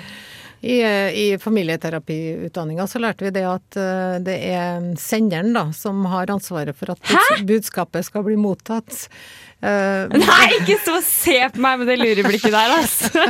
I, 0.61 0.77
I 1.09 1.37
familieterapiutdanninga 1.37 2.87
så 2.87 2.99
lærte 2.99 3.27
vi 3.27 3.33
det 3.35 3.43
at 3.45 3.77
eh, 3.77 4.15
det 4.25 4.37
er 4.49 4.87
senderen 4.97 5.53
da, 5.53 5.67
som 5.75 6.05
har 6.09 6.31
ansvaret 6.33 6.77
for 6.77 6.95
at 6.95 7.11
Hæ? 7.11 7.43
budskapet 7.45 8.07
skal 8.07 8.25
bli 8.25 8.37
mottatt. 8.41 9.05
Uh, 9.57 10.05
Nei, 10.21 10.47
ikke 10.59 10.75
så 10.85 10.99
se 11.01 11.37
på 11.49 11.61
meg 11.61 11.79
med 11.81 11.89
det 11.89 11.95
lureblikket 11.97 12.53
der, 12.53 12.73
altså. 12.75 13.23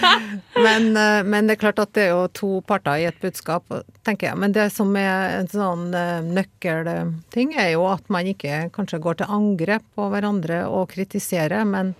men, 0.66 0.88
uh, 0.96 1.20
men 1.24 1.48
det 1.48 1.56
er 1.56 1.62
klart 1.66 1.82
at 1.82 1.92
det 1.96 2.06
er 2.06 2.14
jo 2.14 2.22
to 2.32 2.50
parter 2.64 3.02
i 3.02 3.08
et 3.10 3.18
budskap, 3.20 3.76
tenker 4.06 4.30
jeg. 4.30 4.40
Men 4.40 4.56
det 4.56 4.70
som 4.72 4.92
er 4.96 5.42
en 5.42 5.50
sånn 5.52 5.90
uh, 5.92 6.24
nøkkelting, 6.24 7.52
er 7.60 7.74
jo 7.74 7.84
at 7.90 8.08
man 8.12 8.28
ikke 8.32 8.70
kanskje 8.76 9.02
går 9.04 9.20
til 9.20 9.36
angrep 9.36 9.84
på 9.96 10.08
hverandre 10.12 10.64
og 10.68 10.88
kritiserer, 10.94 11.68
men 11.68 11.92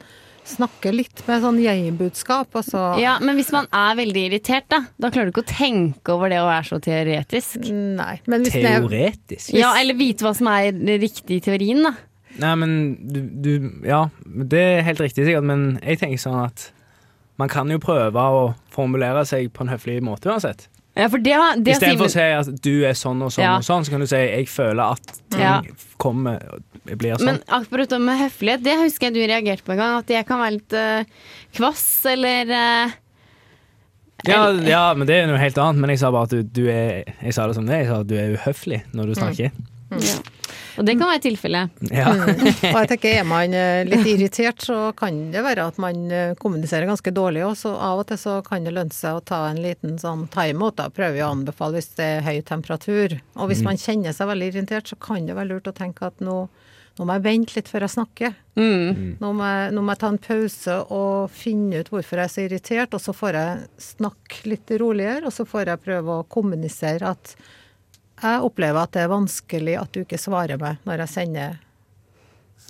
snakker 0.47 0.95
litt 0.95 1.23
med 1.26 1.43
sånn 1.43 1.59
jeg-budskap. 1.62 2.55
Altså, 2.61 2.83
Ja, 3.03 3.19
men 3.21 3.37
hvis 3.38 3.50
man 3.55 3.67
er 3.75 3.97
veldig 3.99 4.23
irritert, 4.31 4.69
da, 4.73 4.83
da 4.99 5.11
klarer 5.11 5.31
du 5.31 5.35
ikke 5.35 5.45
å 5.47 5.50
tenke 5.57 6.15
over 6.15 6.31
det 6.33 6.38
å 6.43 6.47
være 6.49 6.69
så 6.69 6.79
teoretisk. 6.83 7.67
Nei, 7.73 8.21
men 8.26 8.45
hvis 8.47 8.53
Teoretisk. 8.57 9.53
Ja, 9.57 9.75
eller 9.81 9.95
vite 9.99 10.25
hva 10.26 10.35
som 10.38 10.47
er 10.53 10.71
riktig 11.03 11.41
i 11.41 11.45
teorien, 11.49 11.83
da. 11.88 11.95
Nei, 12.38 12.55
men 12.61 12.73
du, 13.00 13.21
du 13.41 13.53
Ja, 13.88 14.05
det 14.25 14.61
er 14.61 14.83
helt 14.87 15.00
riktig 15.00 15.25
sikkert, 15.26 15.45
men 15.49 15.79
jeg 15.83 15.99
tenker 16.03 16.21
sånn 16.21 16.43
at 16.47 16.71
man 17.41 17.49
kan 17.53 17.69
jo 17.69 17.79
prøve 17.83 18.17
å 18.17 18.55
formulere 18.73 19.25
seg 19.29 19.50
på 19.53 19.65
en 19.65 19.69
høflig 19.75 19.99
måte 20.05 20.31
uansett. 20.33 20.69
Ja, 20.97 21.09
for 21.12 21.21
det, 21.21 21.33
har- 21.37 21.59
det 21.61 21.75
Istedenfor 21.75 22.07
å 22.09 22.12
si 22.12 22.21
at 22.21 22.62
du 22.65 22.85
er 22.88 22.95
sånn 22.97 23.21
og 23.25 23.29
sånn 23.35 23.45
Ja. 23.45 23.57
og 23.59 23.65
sånn, 23.67 23.85
så 23.85 23.91
kan 23.93 24.00
du 24.00 24.07
si 24.09 24.17
jeg 24.17 24.47
føler 24.49 24.93
at 24.97 25.19
ting 25.29 25.41
Ja. 25.43 25.61
kommer 26.00 26.41
blir 26.95 27.16
sånn. 27.16 27.26
Men 27.26 27.40
akkurat 27.59 27.90
det 27.90 27.99
med 28.02 28.21
høflighet, 28.21 28.62
det 28.64 28.76
husker 28.83 29.09
jeg 29.09 29.16
du 29.16 29.23
reagerte 29.25 29.66
på 29.66 29.75
en 29.75 29.83
gang. 29.83 29.99
At 30.05 30.12
jeg 30.12 30.28
kan 30.28 30.43
være 30.43 30.57
litt 30.59 30.76
uh, 30.76 31.35
kvass 31.57 31.87
eller 32.12 32.52
uh, 32.52 32.97
Ja, 34.26 34.40
ja, 34.64 34.85
men 34.97 35.09
det 35.09 35.21
er 35.21 35.31
noe 35.31 35.40
helt 35.43 35.59
annet. 35.59 35.83
Men 35.83 35.95
jeg 35.95 36.05
sa 36.05 36.12
bare 36.14 36.31
at 36.31 36.37
du, 36.37 36.43
du 36.47 36.64
er 36.73 37.02
Jeg 37.21 37.37
sa 37.37 37.49
det 37.49 37.59
som 37.59 37.69
det, 37.69 37.83
jeg 37.83 37.90
sa 37.90 38.00
at 38.05 38.11
du 38.11 38.16
er 38.21 38.37
uhøflig 38.38 38.85
når 38.97 39.12
du 39.12 39.19
snakker. 39.19 39.50
Ja. 39.97 40.16
Og 40.76 40.85
det 40.85 40.97
kan 40.99 41.09
være 41.09 41.23
tilfellet. 41.25 41.78
Ja. 41.88 42.11
Og 42.75 42.78
jeg 42.83 42.88
tenker, 42.90 43.14
er 43.23 43.26
man 43.28 43.55
eh, 43.57 43.87
litt 43.88 44.09
irritert, 44.11 44.61
så 44.61 44.90
kan 44.99 45.31
det 45.33 45.40
være 45.47 45.64
at 45.71 45.78
man 45.81 46.02
kommuniserer 46.40 46.88
ganske 46.90 47.12
dårlig 47.16 47.47
òg, 47.47 47.55
så 47.57 47.73
av 47.81 48.02
og 48.02 48.09
til 48.11 48.21
så 48.21 48.35
kan 48.45 48.66
det 48.66 48.75
lønne 48.76 48.93
seg 48.93 49.16
å 49.16 49.25
ta 49.25 49.47
en 49.49 49.62
liten 49.62 49.97
sånn 50.02 50.26
timeout, 50.35 50.76
da 50.76 50.90
prøver 50.93 51.25
å 51.25 51.33
anbefale 51.33 51.78
hvis 51.78 51.95
det 51.97 52.11
er 52.19 52.26
høy 52.26 52.43
temperatur. 52.45 53.16
Og 53.40 53.49
hvis 53.50 53.64
man 53.64 53.81
kjenner 53.81 54.16
seg 54.16 54.28
veldig 54.28 54.52
irritert, 54.52 54.93
så 54.93 55.00
kan 55.00 55.28
det 55.28 55.38
være 55.38 55.55
lurt 55.55 55.71
å 55.73 55.76
tenke 55.76 56.11
at 56.11 56.21
nå, 56.25 56.43
nå 56.97 57.05
må 57.05 57.17
jeg 57.19 57.25
vente 57.26 57.57
litt 57.59 57.69
før 57.69 57.85
jeg 57.85 57.93
snakker. 57.93 58.33
Mm. 58.57 59.19
Nå 59.21 59.33
må, 59.37 59.45
jeg, 59.45 59.75
nå 59.76 59.83
må 59.85 59.93
jeg 59.93 60.00
ta 60.00 60.11
en 60.15 60.23
pause 60.26 60.79
og 60.97 61.35
finne 61.35 61.83
ut 61.83 61.91
hvorfor 61.93 62.23
jeg 62.23 62.31
er 62.31 62.33
så 62.33 62.47
irritert, 62.47 62.97
og 62.97 63.03
så 63.05 63.12
får 63.17 63.37
jeg 63.37 63.85
snakke 63.91 64.49
litt 64.49 64.73
roligere, 64.81 65.26
og 65.29 65.37
så 65.37 65.45
får 65.49 65.73
jeg 65.75 65.85
prøve 65.85 66.17
å 66.17 66.26
kommunisere 66.33 67.12
at 67.12 67.37
jeg 68.17 68.49
opplever 68.49 68.81
at 68.81 68.97
det 68.97 69.05
er 69.05 69.12
vanskelig 69.12 69.76
at 69.76 69.93
du 69.93 70.03
ikke 70.07 70.21
svarer 70.21 70.57
meg 70.61 70.81
når 70.88 71.05
jeg 71.05 71.12
sender 71.12 71.59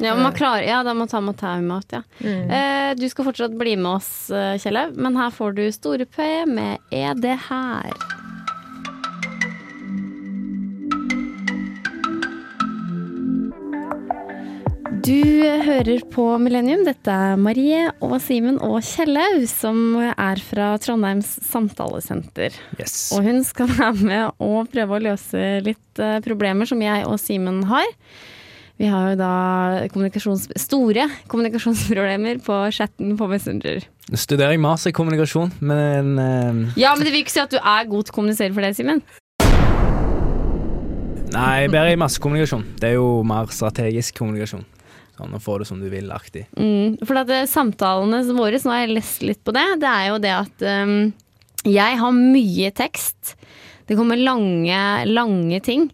Ja, 0.02 0.16
man 0.18 0.35
klarer, 0.35 0.66
ja, 0.66 0.83
da 0.83 0.92
må 0.99 1.06
ta 1.06 1.23
med 1.23 1.38
timeout, 1.38 1.95
ja. 1.95 2.02
Eh, 2.26 2.90
du 2.99 3.06
skal 3.09 3.30
fortsatt 3.30 3.54
bli 3.54 3.76
med 3.78 3.92
oss, 3.95 4.11
Kjelle, 4.26 4.59
Kjellaug, 4.64 4.99
men 5.06 5.23
her 5.23 5.30
får 5.38 5.54
du 5.56 5.64
Store 5.71 6.11
P 6.11 6.26
med 6.50 6.83
Er 6.90 7.14
det 7.14 7.38
her? 7.47 8.15
Du 15.06 15.22
hører 15.62 16.00
på 16.10 16.22
Millennium. 16.42 16.80
Dette 16.82 17.12
er 17.14 17.36
Marie 17.38 17.84
og 18.02 18.16
Simen 18.25 18.56
og 18.58 18.80
Kjellaug, 18.82 19.44
som 19.46 19.76
er 20.02 20.40
fra 20.42 20.72
Trondheims 20.82 21.28
samtalesenter. 21.46 22.56
Yes. 22.80 23.12
Og 23.14 23.22
hun 23.22 23.38
skal 23.46 23.70
være 23.70 23.92
med 24.00 24.42
og 24.42 24.66
prøve 24.72 24.96
å 24.96 25.04
løse 25.04 25.44
litt 25.62 26.02
eh, 26.02 26.18
problemer 26.26 26.66
som 26.66 26.82
jeg 26.82 27.06
og 27.06 27.20
Simen 27.22 27.62
har. 27.70 27.86
Vi 28.82 28.90
har 28.90 29.12
jo 29.12 29.20
da 29.20 29.30
kommunikasjons 29.94 30.48
store 30.58 31.06
kommunikasjonsproblemer 31.30 32.42
på 32.42 32.58
chatten 32.75 33.14
på 33.14 33.30
Messenger. 33.30 33.86
Studerer 34.10 34.56
jeg 34.56 34.64
master 34.66 34.90
i 34.90 34.96
kommunikasjon, 34.96 35.54
men 35.62 36.16
uh... 36.18 36.75
Ja, 36.75 36.96
men 36.98 37.06
det 37.06 37.14
vil 37.14 37.22
ikke 37.22 37.36
si 37.36 37.44
at 37.46 37.54
du 37.54 37.60
er 37.62 37.86
god 37.86 38.08
til 38.08 38.16
å 38.16 38.18
kommunisere 38.18 38.50
for 38.50 38.66
det, 38.66 38.75
Simen. 38.75 39.04
Nei, 41.36 41.68
bedre 41.70 41.94
i 41.94 42.00
massekommunikasjon. 42.00 42.72
Det 42.82 42.90
er 42.90 42.98
jo 42.98 43.20
mer 43.28 43.54
strategisk 43.54 44.18
kommunikasjon. 44.18 44.66
Sånn 45.16 45.37
og 45.37 45.40
få 45.40 45.58
det 45.61 45.68
som 45.68 45.80
du 45.80 45.88
vil-aktig. 45.88 46.44
Mm, 46.61 46.99
for 47.06 47.23
at 47.23 47.30
eh, 47.32 47.46
samtalene 47.49 48.20
våre, 48.37 48.61
nå 48.61 48.73
har 48.75 48.85
jeg 48.85 48.96
lest 48.99 49.23
litt 49.25 49.40
på 49.46 49.54
det, 49.56 49.64
det 49.80 49.92
er 49.92 50.11
jo 50.11 50.18
det 50.20 50.35
at 50.37 50.66
um, 50.85 50.99
jeg 51.66 52.00
har 52.02 52.16
mye 52.16 52.73
tekst. 52.76 53.37
Det 53.88 53.96
kommer 53.96 54.20
lange, 54.20 54.80
lange 55.08 55.61
ting. 55.64 55.88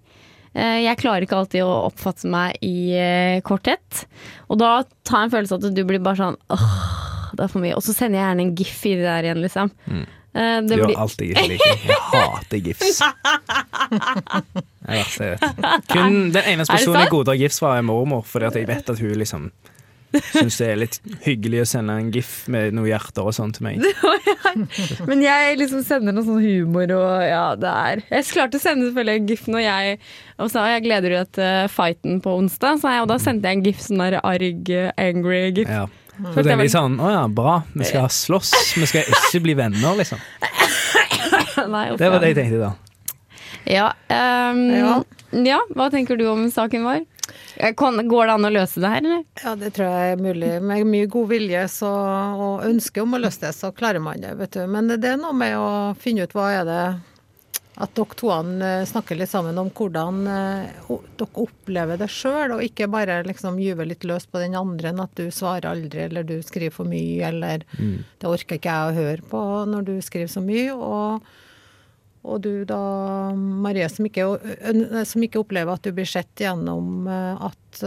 Eh, 0.52 0.82
jeg 0.84 0.98
klarer 1.00 1.24
ikke 1.24 1.38
alltid 1.38 1.64
å 1.64 1.84
oppfatte 1.88 2.28
meg 2.32 2.58
i 2.64 2.92
eh, 2.98 3.38
korthet. 3.46 4.04
Og 4.52 4.60
da 4.60 4.80
tar 5.06 5.22
jeg 5.22 5.28
en 5.28 5.34
følelse 5.36 5.56
av 5.56 5.68
at 5.70 5.76
du 5.78 5.84
blir 5.88 6.02
bare 6.02 6.20
sånn 6.20 6.40
åh, 6.52 6.74
det 7.32 7.46
er 7.46 7.52
for 7.52 7.64
mye. 7.64 7.76
Og 7.78 7.84
så 7.84 7.94
sender 7.96 8.20
jeg 8.20 8.26
gjerne 8.26 8.46
en 8.48 8.56
gif 8.58 8.82
i 8.88 8.96
det 8.98 9.06
der 9.06 9.28
igjen, 9.28 9.44
liksom. 9.44 9.72
Mm. 9.86 10.04
Eh, 10.34 10.60
Du 10.62 10.68
det 10.68 10.78
gjør 10.78 10.86
blir, 10.88 10.98
alt 11.02 11.20
jeg 11.20 11.34
ikke 11.34 11.48
liker. 11.52 11.82
Jeg 11.88 11.98
hater 12.12 12.62
gifs. 12.68 13.02
Jeg 14.82 15.04
vet. 15.20 15.44
Kun 15.92 16.16
den 16.34 16.46
eneste 16.54 16.72
Er 16.72 16.78
personen 16.80 17.04
jeg 17.04 17.10
godtar 17.12 17.36
gifs 17.38 17.60
fra, 17.62 17.76
er 17.78 17.84
mormor, 17.86 18.24
fordi 18.26 18.48
at 18.48 18.56
jeg 18.58 18.66
vet 18.66 18.90
at 18.90 18.98
hun 18.98 19.12
liksom 19.20 19.44
syns 20.12 20.58
det 20.60 20.66
er 20.68 20.76
litt 20.80 20.96
hyggelig 21.24 21.62
å 21.62 21.68
sende 21.70 21.94
en 21.96 22.10
gif 22.12 22.32
med 22.52 22.74
noen 22.76 22.90
hjerter 22.90 23.28
og 23.30 23.32
sånn 23.36 23.54
til 23.56 23.64
meg. 23.64 23.86
men 25.08 25.22
jeg 25.24 25.56
liksom 25.60 25.84
sender 25.86 26.12
noe 26.12 26.26
sånn 26.26 26.42
humor 26.44 26.92
og 26.98 27.22
ja, 27.24 27.44
det 27.56 27.70
er 27.70 28.02
Jeg 28.10 28.26
klarte 28.34 28.60
å 28.60 28.62
sende 28.62 28.90
selvfølgelig 28.90 29.22
en 29.22 29.30
gif 29.30 29.46
når 29.48 29.64
jeg 29.64 29.96
og 30.42 30.50
sa 30.52 30.66
jeg 30.72 30.84
gleder 30.84 31.16
meg 31.16 31.32
til 31.38 31.72
fighten 31.72 32.20
på 32.24 32.34
onsdag, 32.42 32.82
så 32.82 32.92
jeg, 32.96 33.06
og 33.06 33.10
da 33.12 33.18
sendte 33.22 33.48
jeg 33.48 33.60
en 33.60 33.66
gif, 33.70 33.80
sånn 33.86 34.02
der 34.02 34.18
arg, 34.20 34.72
angry 35.00 35.42
gif. 35.60 35.70
Ja. 35.70 35.86
Så 36.16 36.32
Så 36.34 36.42
tenker 36.44 36.66
jeg 36.66 36.72
sånn 36.74 36.98
Å 37.00 37.10
ja, 37.12 37.22
bra. 37.28 37.62
Vi 37.72 37.86
skal 37.88 38.08
slåss. 38.12 38.52
Vi 38.76 38.86
skal 38.90 39.06
ikke 39.08 39.40
bli 39.46 39.54
venner, 39.58 39.94
liksom. 39.96 40.20
Nei, 41.72 41.86
Det 41.96 42.10
var 42.10 42.20
det 42.20 42.32
jeg 42.32 42.38
tenkte 42.42 42.60
da. 42.60 42.72
Ja, 43.68 43.88
um, 44.50 44.60
Ja. 44.74 44.94
ja, 45.46 45.58
hva 45.76 45.88
tenker 45.92 46.18
du 46.18 46.26
om 46.28 46.48
saken 46.50 46.84
vår? 46.84 47.04
Eh, 47.56 47.72
Går 47.76 48.26
det 48.26 48.32
an 48.34 48.44
å 48.48 48.50
løse 48.52 48.80
det 48.82 48.90
her, 48.90 49.04
eller? 49.04 49.22
Ja, 49.44 49.54
det 49.56 49.70
tror 49.76 49.88
jeg 49.88 50.12
er 50.16 50.20
mulig. 50.20 50.50
Med 50.62 50.86
mye 50.88 51.06
god 51.12 51.28
vilje 51.30 51.62
så, 51.70 51.90
og 52.48 52.64
ønske 52.66 53.04
om 53.04 53.14
å 53.14 53.20
løse 53.22 53.44
det, 53.46 53.52
så 53.56 53.70
klarer 53.76 54.02
man 54.02 54.20
det, 54.20 54.34
vet 54.40 54.56
du. 54.58 54.66
Men 54.66 54.90
det 54.90 55.04
er 55.14 55.20
noe 55.20 55.36
med 55.36 55.54
å 55.56 55.70
finne 56.00 56.26
ut 56.26 56.34
hva 56.36 56.50
er 56.58 56.66
det 56.68 56.82
At 57.80 57.94
dere 57.96 58.16
to 58.20 58.28
eh, 58.32 58.84
snakker 58.84 59.16
litt 59.16 59.30
sammen 59.32 59.56
om 59.56 59.70
hvordan 59.72 60.26
eh, 60.28 60.88
dere 61.16 61.44
opplever 61.44 62.00
det 62.00 62.10
sjøl, 62.12 62.58
og 62.58 62.64
ikke 62.66 62.90
bare 62.92 63.22
liksom 63.24 63.56
gyver 63.62 63.88
litt 63.88 64.04
løs 64.04 64.26
på 64.28 64.42
den 64.42 64.58
andre 64.58 64.90
enn 64.92 65.00
at 65.00 65.14
du 65.16 65.30
svarer 65.32 65.70
aldri, 65.70 66.04
eller 66.04 66.26
du 66.28 66.36
skriver 66.44 66.74
for 66.74 66.88
mye, 66.88 67.22
eller 67.30 67.64
det 67.72 68.28
orker 68.28 68.60
ikke 68.60 68.74
jeg 68.74 68.90
å 68.90 68.98
høre 68.98 69.30
på 69.30 69.40
når 69.72 69.88
du 69.88 69.94
skriver 70.04 70.30
så 70.32 70.44
mye. 70.44 70.68
og 70.74 71.32
og 72.22 72.38
du 72.38 72.62
da, 72.62 72.76
Marie, 73.34 73.88
som 73.90 74.06
ikke, 74.06 74.22
som 75.10 75.24
ikke 75.26 75.40
opplever 75.40 75.74
at 75.74 75.82
du 75.82 75.90
blir 75.90 76.06
sett 76.06 76.38
gjennom 76.38 77.08
eh, 77.10 77.48
at 77.48 77.80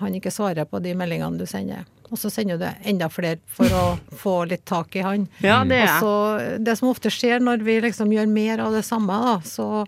han 0.00 0.16
ikke 0.16 0.32
svarer 0.34 0.66
på 0.66 0.80
de 0.82 0.96
meldingene 0.98 1.38
du 1.38 1.46
sender. 1.46 1.84
Og 2.10 2.18
så 2.18 2.30
sender 2.32 2.58
du 2.58 2.66
enda 2.90 3.08
flere 3.12 3.38
for 3.50 3.70
å 3.74 3.84
få 4.22 4.36
litt 4.50 4.64
tak 4.68 4.96
i 4.98 5.04
han. 5.06 5.28
Ja, 5.44 5.62
det 5.64 5.82
Og 5.86 6.04
så, 6.04 6.14
det 6.58 6.76
som 6.80 6.90
ofte 6.90 7.12
skjer 7.14 7.42
når 7.42 7.62
vi 7.66 7.78
liksom 7.84 8.12
gjør 8.14 8.30
mer 8.30 8.64
av 8.66 8.74
det 8.74 8.82
samme, 8.86 9.14
da, 9.26 9.36
så, 9.46 9.86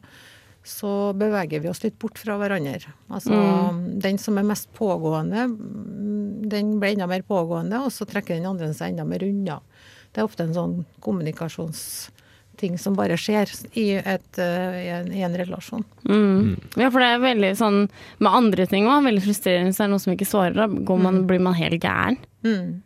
så 0.62 0.92
beveger 1.18 1.64
vi 1.64 1.70
oss 1.72 1.82
litt 1.84 1.98
bort 2.02 2.20
fra 2.22 2.38
hverandre. 2.40 2.94
Altså, 3.10 3.42
Den 4.02 4.20
som 4.22 4.38
er 4.38 4.46
mest 4.46 4.70
pågående, 4.78 5.48
mm, 5.50 6.48
den 6.52 6.76
blir 6.78 6.94
enda 6.94 7.10
mer 7.10 7.26
pågående, 7.26 7.82
og 7.82 7.92
så 7.94 8.06
trekker 8.08 8.38
den 8.38 8.48
andre 8.50 8.70
seg 8.76 8.94
enda 8.94 9.06
mer 9.08 9.24
unna. 9.26 9.60
Det 10.12 10.22
er 10.22 10.28
ofte 10.28 10.46
en 10.46 10.54
sånn 10.56 10.82
kommunikasjonsting 12.62 12.78
som 12.78 12.94
bare 12.96 13.16
skjer 13.16 13.50
i, 13.74 13.98
et, 13.98 14.38
eh, 14.38 14.86
i, 14.86 14.88
en, 14.90 15.12
i 15.12 15.22
en 15.22 15.36
relasjon. 15.36 15.84
Mm. 16.08 16.56
Ja, 16.76 16.90
for 16.90 17.00
det 17.00 17.08
er 17.08 17.22
veldig 17.22 17.56
sånn 17.56 17.88
med 18.18 18.32
andre 18.32 18.66
ting 18.66 18.86
òg, 18.86 19.04
veldig 19.04 19.24
frustrerende 19.24 19.70
hvis 19.70 19.78
det 19.78 19.84
er 19.84 19.92
noen 19.92 20.02
som 20.02 20.14
ikke 20.14 20.28
svarer. 20.28 20.54
Da 20.54 20.66
går 20.68 20.98
man, 20.98 21.26
blir 21.26 21.40
man 21.40 21.54
helt 21.54 21.82
gæren. 21.82 22.18
Mm. 22.44 22.82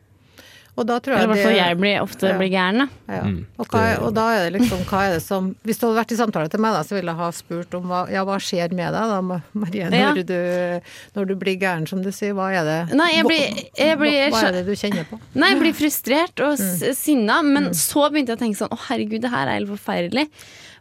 Og 0.77 0.85
da 0.85 0.99
tror 1.01 1.15
Eller 1.17 1.23
i 1.23 1.25
jeg 1.25 1.29
hvert 1.33 1.47
fall 1.47 1.57
jeg 1.57 1.77
blir 1.81 2.01
ofte 2.03 2.29
Ja. 2.29 2.37
blir 2.37 2.51
gæren, 2.53 2.79
da. 2.83 2.87
Ja. 3.15 3.21
Mm. 3.25 3.47
Og, 3.59 3.67
hva, 3.73 3.81
er- 3.95 4.03
og 4.05 4.11
da 4.15 4.25
er 4.37 4.51
det 4.51 4.61
liksom, 4.61 4.79
hva 4.85 4.99
er 5.07 5.13
det 5.15 5.23
som 5.25 5.55
Hvis 5.65 5.79
du 5.81 5.87
hadde 5.87 5.97
vært 6.05 6.13
i 6.13 6.17
samtale 6.21 6.51
til 6.53 6.61
meg, 6.61 6.75
da, 6.77 6.83
så 6.85 6.95
ville 6.99 7.09
jeg 7.15 7.17
ha 7.17 7.31
spurt 7.33 7.75
om 7.79 7.83
hva, 7.89 8.03
ja, 8.13 8.25
hva 8.29 8.37
skjer 8.37 8.73
med 8.77 8.93
deg 8.93 9.09
da, 9.15 9.21
Marie, 9.55 9.89
når, 9.89 9.97
Ja. 9.97 10.13
du, 10.13 10.81
når 11.17 11.27
du 11.29 11.35
blir 11.37 11.57
gæren, 11.59 11.89
som 11.89 12.03
du 12.03 12.11
sier. 12.13 12.35
Hva 12.37 12.51
er 12.53 12.65
det 12.65 12.95
Nei, 12.95 13.11
jeg 13.17 13.25
blir- 13.25 13.65
jeg 13.79 13.99
blir- 13.99 14.29
hva, 14.31 14.37
hva 14.37 14.49
er 14.49 14.53
det 14.53 14.67
du 14.67 14.73
kjenner 14.77 15.05
på? 15.09 15.19
Nei, 15.35 15.49
jeg 15.55 15.61
blir 15.61 15.73
frustrert 15.73 16.41
og 16.45 16.59
Mm. 16.59 16.95
sinna, 16.95 17.43
men 17.43 17.71
så 17.73 18.11
begynte 18.13 18.29
jeg 18.29 18.39
å 18.39 18.43
tenke 18.45 18.57
sånn 18.61 18.69
Å, 18.71 18.79
herregud, 18.91 19.21
det 19.23 19.31
her 19.31 19.49
er 19.49 19.53
helt 19.61 19.69
forferdelig. 19.71 20.29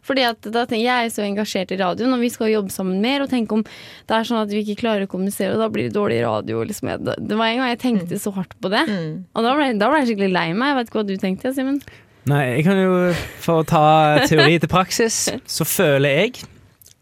Fordi 0.06 0.22
at 0.22 0.40
da 0.54 0.62
tenker 0.70 0.84
jeg, 0.86 1.06
er 1.08 1.10
så 1.10 1.24
engasjert 1.26 1.72
i 1.74 1.78
radioen, 1.80 2.12
og 2.14 2.20
vi 2.22 2.28
skal 2.30 2.52
jobbe 2.52 2.70
sammen 2.70 3.00
mer. 3.02 3.24
Og 3.24 3.30
tenke 3.32 3.56
om 3.56 3.64
det 3.66 4.14
er 4.14 4.28
sånn 4.28 4.38
at 4.44 4.52
vi 4.54 4.60
ikke 4.62 4.78
klarer 4.84 5.06
å 5.08 5.10
kommunisere, 5.10 5.56
og 5.56 5.64
da 5.64 5.68
blir 5.72 5.88
det 5.88 5.96
dårlig 5.96 6.20
radio. 6.22 6.62
Liksom. 6.68 6.92
Det 7.02 7.16
det 7.26 7.38
var 7.40 7.50
en 7.50 7.58
gang 7.64 7.72
jeg 7.74 7.80
tenkte 7.82 8.20
så 8.22 8.30
hardt 8.36 8.54
på 8.62 8.70
det. 8.70 8.84
Mm. 8.86 9.24
Og 9.34 9.42
da 9.48 9.54
ble, 9.58 9.66
da 9.80 9.88
ble 9.90 10.00
jeg 10.04 10.12
skikkelig 10.12 10.32
lei 10.36 10.46
meg. 10.54 10.68
Jeg 10.70 10.78
vet 10.78 10.92
ikke 10.92 11.00
hva 11.00 11.06
du 11.10 11.16
tenkte, 11.24 11.54
Simen. 11.56 11.80
Nei, 12.26 12.44
jeg 12.56 12.64
kan 12.66 12.78
jo 12.80 12.94
For 13.42 13.62
å 13.62 13.66
ta 13.66 13.82
teori 14.26 14.56
til 14.62 14.70
praksis, 14.70 15.18
så 15.46 15.66
føler 15.66 16.16
jeg 16.22 16.40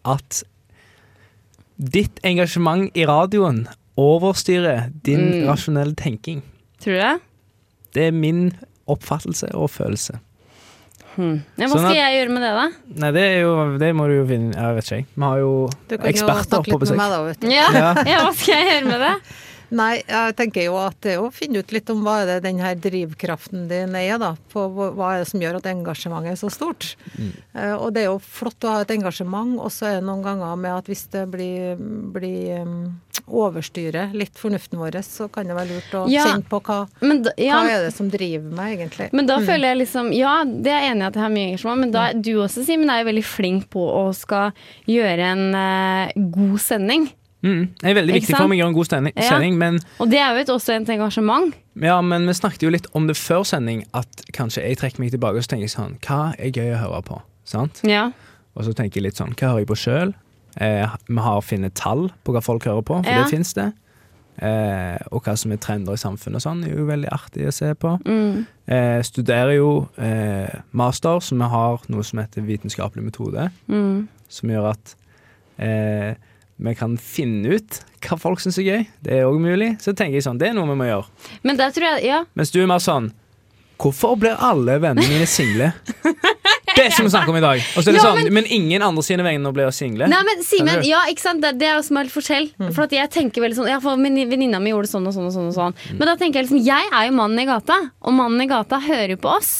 at 0.05 0.43
ditt 1.81 2.21
engasjement 2.25 2.91
i 2.97 3.07
radioen 3.09 3.65
overstyrer 4.01 4.91
din 5.05 5.25
Mm. 5.43 5.49
rasjonelle 5.49 5.95
tenking. 5.97 6.43
Tror 6.81 6.93
du 6.95 7.01
det? 7.01 7.21
Det 7.95 8.03
er 8.09 8.13
min 8.13 8.53
oppfattelse 8.89 9.49
og 9.55 9.71
følelse. 9.71 10.19
Hmm. 11.15 11.37
Ja, 11.57 11.67
hva 11.67 11.71
Sånn 11.71 11.79
skal 11.85 11.91
at- 11.91 11.97
jeg 11.97 12.15
gjøre 12.19 12.33
med 12.35 12.43
det, 12.43 12.53
da? 12.59 12.65
Nei, 13.05 13.11
det 13.15 13.23
er 13.23 13.41
jo 13.45 13.79
Det 13.79 13.91
må 13.95 14.07
du 14.11 14.15
jo 14.17 14.27
finne 14.27 14.53
Jeg 14.55 14.75
vet 14.75 14.85
ikke, 14.85 14.97
jeg. 14.97 15.07
Vi 15.15 15.23
har 15.23 15.39
jo 15.39 15.51
Du 15.89 15.97
kan 15.97 16.07
jo 16.07 16.11
eksperter 16.13 16.49
snakke 16.49 16.65
på 16.65 16.65
litt 16.65 16.73
med 16.73 16.81
besøk. 16.89 16.97
meg 16.97 17.11
da, 17.11 17.23
vet 17.25 17.41
du. 17.41 17.49
Ja, 17.55 17.67
Ja. 17.73 17.95
ja, 18.13 18.19
hva 18.25 18.33
skal 18.35 18.55
jeg 18.55 18.67
gjøre 18.73 18.89
med 18.91 19.01
det? 19.01 19.15
Nei, 19.75 20.03
jeg 20.07 20.37
tenker 20.39 20.65
jo 20.69 20.77
at 20.79 20.97
det 21.03 21.17
er 21.17 21.23
å 21.25 21.33
finne 21.35 21.59
ut 21.65 21.73
litt 21.75 21.91
om 21.91 22.03
hva 22.07 22.21
er 22.23 22.27
det 22.35 22.37
den 22.47 22.61
her 22.63 22.77
drivkraften 22.79 23.67
din 23.71 23.95
er, 23.99 24.17
da. 24.23 24.33
På 24.53 24.69
hva- 24.71 25.15
er 25.17 25.25
det 25.25 25.29
som 25.33 25.43
gjør 25.43 25.59
at 25.59 25.67
engasjementet 25.73 26.33
er 26.37 26.41
så 26.41 26.51
stort. 26.55 26.95
Mm. 27.19 27.33
og 27.81 27.93
det 27.95 28.03
er 28.05 28.09
jo 28.13 28.19
flott 28.23 28.65
å 28.67 28.73
ha 28.75 28.81
et 28.85 28.91
engasjement, 28.95 29.59
og 29.61 29.71
så 29.75 29.87
er 29.91 29.99
det 30.01 30.07
noen 30.09 30.23
ganger 30.25 30.57
med 30.59 30.73
at 30.79 30.87
hvis 30.91 31.05
det 31.13 31.25
blir, 31.33 31.77
blir 32.15 32.63
um, 32.63 33.01
overstyrer 33.27 34.13
litt 34.17 34.37
fornuften 34.39 34.79
vår, 34.81 34.99
så 35.07 35.29
kan 35.33 35.47
det 35.49 35.57
være 35.57 35.71
lurt 35.75 35.95
å 35.99 36.05
Ja. 36.11 36.27
kjenne 36.27 36.47
på 36.49 36.61
hva, 36.63 36.79
Men 37.01 37.23
da, 37.23 37.31
ja, 37.39 37.63
hva 37.63 37.71
er 37.71 37.83
det 37.89 37.95
som 37.95 38.11
driver 38.11 38.51
meg, 38.55 38.79
egentlig. 38.79 39.11
Men 39.13 39.27
da 39.27 39.39
føler 39.41 39.73
jeg 39.75 39.79
liksom 39.87 40.13
Ja, 40.15 40.45
det 40.45 40.71
er 40.73 40.81
jeg 40.85 40.93
enig 40.95 41.03
i 41.03 41.07
at 41.09 41.15
jeg 41.15 41.23
har 41.23 41.31
mye 41.35 41.49
engasjement, 41.53 41.81
men 41.81 41.91
da 41.91 42.07
er 42.11 42.15
du 42.21 42.33
også, 42.43 42.65
Simen, 42.65 42.91
er 42.91 43.03
jo 43.05 43.11
veldig 43.11 43.25
flink 43.25 43.69
på 43.71 43.81
å 43.81 44.15
skal 44.15 44.53
gjøre 44.87 45.31
en 45.33 45.55
uh, 45.55 46.13
god 46.31 46.59
sending. 46.61 47.11
Mm, 47.45 47.65
det 47.81 47.91
er 47.91 47.95
veldig 47.99 48.15
viktig 48.17 48.37
for 48.39 48.49
meg 48.49 48.57
å 48.57 48.61
gjøre 48.63 48.73
en 48.73 48.77
god 48.79 48.89
sending, 48.89 49.13
Ja. 49.21 49.39
men, 49.61 49.79
Og 50.01 50.09
det 50.11 50.19
er 50.19 50.33
jo 50.35 50.41
et, 50.41 50.49
også 50.49 50.73
et 50.81 50.89
engasjement. 50.95 51.55
ja, 51.83 52.01
men 52.01 52.27
vi 52.27 52.33
snakket 52.33 52.63
jo 52.63 52.71
litt 52.71 52.87
om 52.95 53.07
det 53.07 53.17
før 53.21 53.45
sending, 53.45 53.85
at 53.93 54.09
kanskje 54.33 54.63
jeg 54.65 54.79
trekker 54.81 55.01
meg 55.01 55.11
tilbake 55.13 55.37
og 55.37 55.43
så 55.45 55.49
tenker 55.53 55.69
jeg 55.69 55.75
sånn 55.77 55.99
Hva 56.01 56.35
er 56.39 56.51
gøy 56.51 56.73
å 56.75 56.81
høre 56.81 57.03
på? 57.05 57.21
Sant? 57.45 57.81
Ja. 57.85 58.11
Og 58.57 58.65
så 58.65 58.73
tenker 58.75 58.97
jeg 59.03 59.11
litt 59.11 59.17
sånn 59.21 59.35
Hva 59.37 59.49
hører 59.53 59.59
jeg 59.67 59.69
på 59.69 59.77
sjøl? 59.77 60.15
Eh, 60.57 60.89
vi 61.09 61.17
har 61.21 61.41
funnet 61.43 61.75
tall 61.75 62.11
på 62.25 62.33
hva 62.33 62.41
folk 62.43 62.65
hører 62.65 62.83
på, 62.83 63.03
for 63.05 63.11
Ja. 63.11 63.23
det 63.25 63.31
fins 63.31 63.53
det. 63.55 63.73
Eh, 64.43 64.99
og 65.13 65.23
hva 65.23 65.37
som 65.39 65.53
er 65.53 65.57
trender 65.63 65.93
i 65.95 66.01
samfunnet 66.01 66.37
og 66.41 66.43
sånn, 66.43 66.65
er 66.67 66.75
jo 66.77 66.87
veldig 66.87 67.11
artig 67.13 67.47
å 67.47 67.53
se 67.53 67.73
på. 67.75 68.01
Mm. 68.05 68.47
Eh, 68.67 69.01
studerer 69.03 69.55
jo 69.57 69.89
eh, 69.99 70.51
master, 70.73 71.21
så 71.23 71.37
vi 71.39 71.49
har 71.53 71.79
noe 71.89 72.03
som 72.03 72.19
heter 72.19 72.43
vitenskapelig 72.43 73.05
metode. 73.05 73.51
Mm. 73.69 74.09
som 74.29 74.49
gjør 74.51 74.71
at 74.73 74.95
eh, 75.63 76.15
vi 76.57 76.75
kan 76.79 76.97
finne 77.01 77.57
ut 77.57 77.81
hva 78.05 78.19
folk 78.21 78.41
syns 78.43 78.59
er 78.61 78.69
gøy. 78.69 78.87
Det 79.03 79.19
er 79.19 79.27
òg 79.27 79.41
mulig. 79.43 79.75
Så 79.83 79.95
tenker 79.97 80.21
jeg 80.21 80.27
sånn, 80.27 80.39
det 80.39 80.51
er 80.51 80.57
noe 80.57 80.69
vi 80.71 80.79
må 80.79 80.87
gjøre. 80.87 81.09
Men 81.43 81.59
der 81.59 81.75
tror 81.75 81.95
jeg 81.95 82.05
Ja. 82.07 82.25
Mens 82.37 82.53
du 82.55 82.63
er 82.63 82.71
mer 82.71 82.83
sånn 82.83 83.13
Hvorfor 83.81 84.15
blir 84.17 84.37
alle 84.39 84.79
vennene 84.79 85.09
mine 85.11 85.27
single? 85.27 85.73
Det 86.75 86.89
skal 86.91 87.05
vi 87.07 87.11
snakke 87.11 87.31
om 87.31 87.37
i 87.39 87.43
dag. 87.43 87.61
Og 87.77 87.85
så 87.85 87.91
er 87.91 87.95
det 87.95 88.01
Ja, 88.01 88.07
sånn, 88.11 88.33
men, 88.35 88.47
ingen 88.51 88.83
andre 88.83 89.03
sine 89.07 89.23
venner 89.27 89.53
blir 89.55 89.71
single. 89.75 90.09
Nei, 90.11 90.23
men 90.27 90.41
Simen, 90.43 90.83
ja, 90.87 91.05
ikke 91.11 91.23
sant? 91.23 91.43
Det, 91.43 91.53
det 91.61 91.69
er 91.69 91.77
jo 91.79 91.85
som 91.87 92.01
er 92.01 92.09
litt 92.09 92.15
forskjell. 92.15 92.49
For 92.75 92.87
at 92.87 92.95
jeg 92.97 93.11
tenker 93.15 93.45
veldig 93.45 93.59
sånn 93.61 93.71
Ja, 93.71 93.79
for 93.83 94.01
venninna 94.01 94.61
mi 94.63 94.73
gjorde 94.73 94.91
sånn 94.91 95.07
og 95.07 95.15
sånn 95.15 95.29
og 95.29 95.35
sånn. 95.35 95.51
og 95.53 95.55
sånn 95.55 95.77
Men 95.99 96.11
da 96.11 96.17
tenker 96.19 96.41
jeg 96.41 96.49
liksom 96.49 96.65
Jeg 96.67 96.91
er 96.91 97.07
jo 97.09 97.15
mannen 97.19 97.45
i 97.45 97.47
gata, 97.49 97.79
og 98.03 98.17
mannen 98.17 98.43
i 98.43 98.51
gata 98.51 98.81
hører 98.83 99.15
jo 99.15 99.21
på 99.23 99.37
oss. 99.37 99.53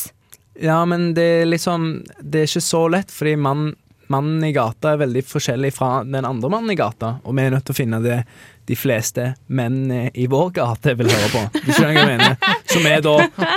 Ja, 0.63 0.81
men 0.87 1.13
det 1.15 1.27
er 1.43 1.49
liksom 1.51 2.05
Det 2.21 2.45
er 2.45 2.51
ikke 2.51 2.67
så 2.67 2.83
lett, 2.91 3.15
fordi 3.15 3.37
mann, 3.39 3.73
mannen 4.13 4.45
i 4.45 4.53
gata 4.55 4.95
er 4.95 5.01
veldig 5.05 5.23
forskjellig 5.27 5.71
fra 5.75 6.03
den 6.05 6.27
andre 6.27 6.51
mannen 6.53 6.73
i 6.73 6.79
gata, 6.79 7.19
og 7.25 7.37
vi 7.37 7.45
er 7.45 7.55
nødt 7.55 7.67
til 7.69 7.75
å 7.75 7.79
finne 7.79 8.01
det 8.05 8.19
de 8.65 8.77
fleste 8.77 9.35
menn 9.53 9.93
i 9.93 10.27
vår 10.31 10.51
gate 10.57 10.95
vil 10.97 11.11
høre 11.13 11.29
på. 11.33 11.43
Du 11.67 11.73
jeg 11.75 12.07
mener? 12.09 12.37
Som 12.71 12.87
er 12.89 13.03
da 13.05 13.15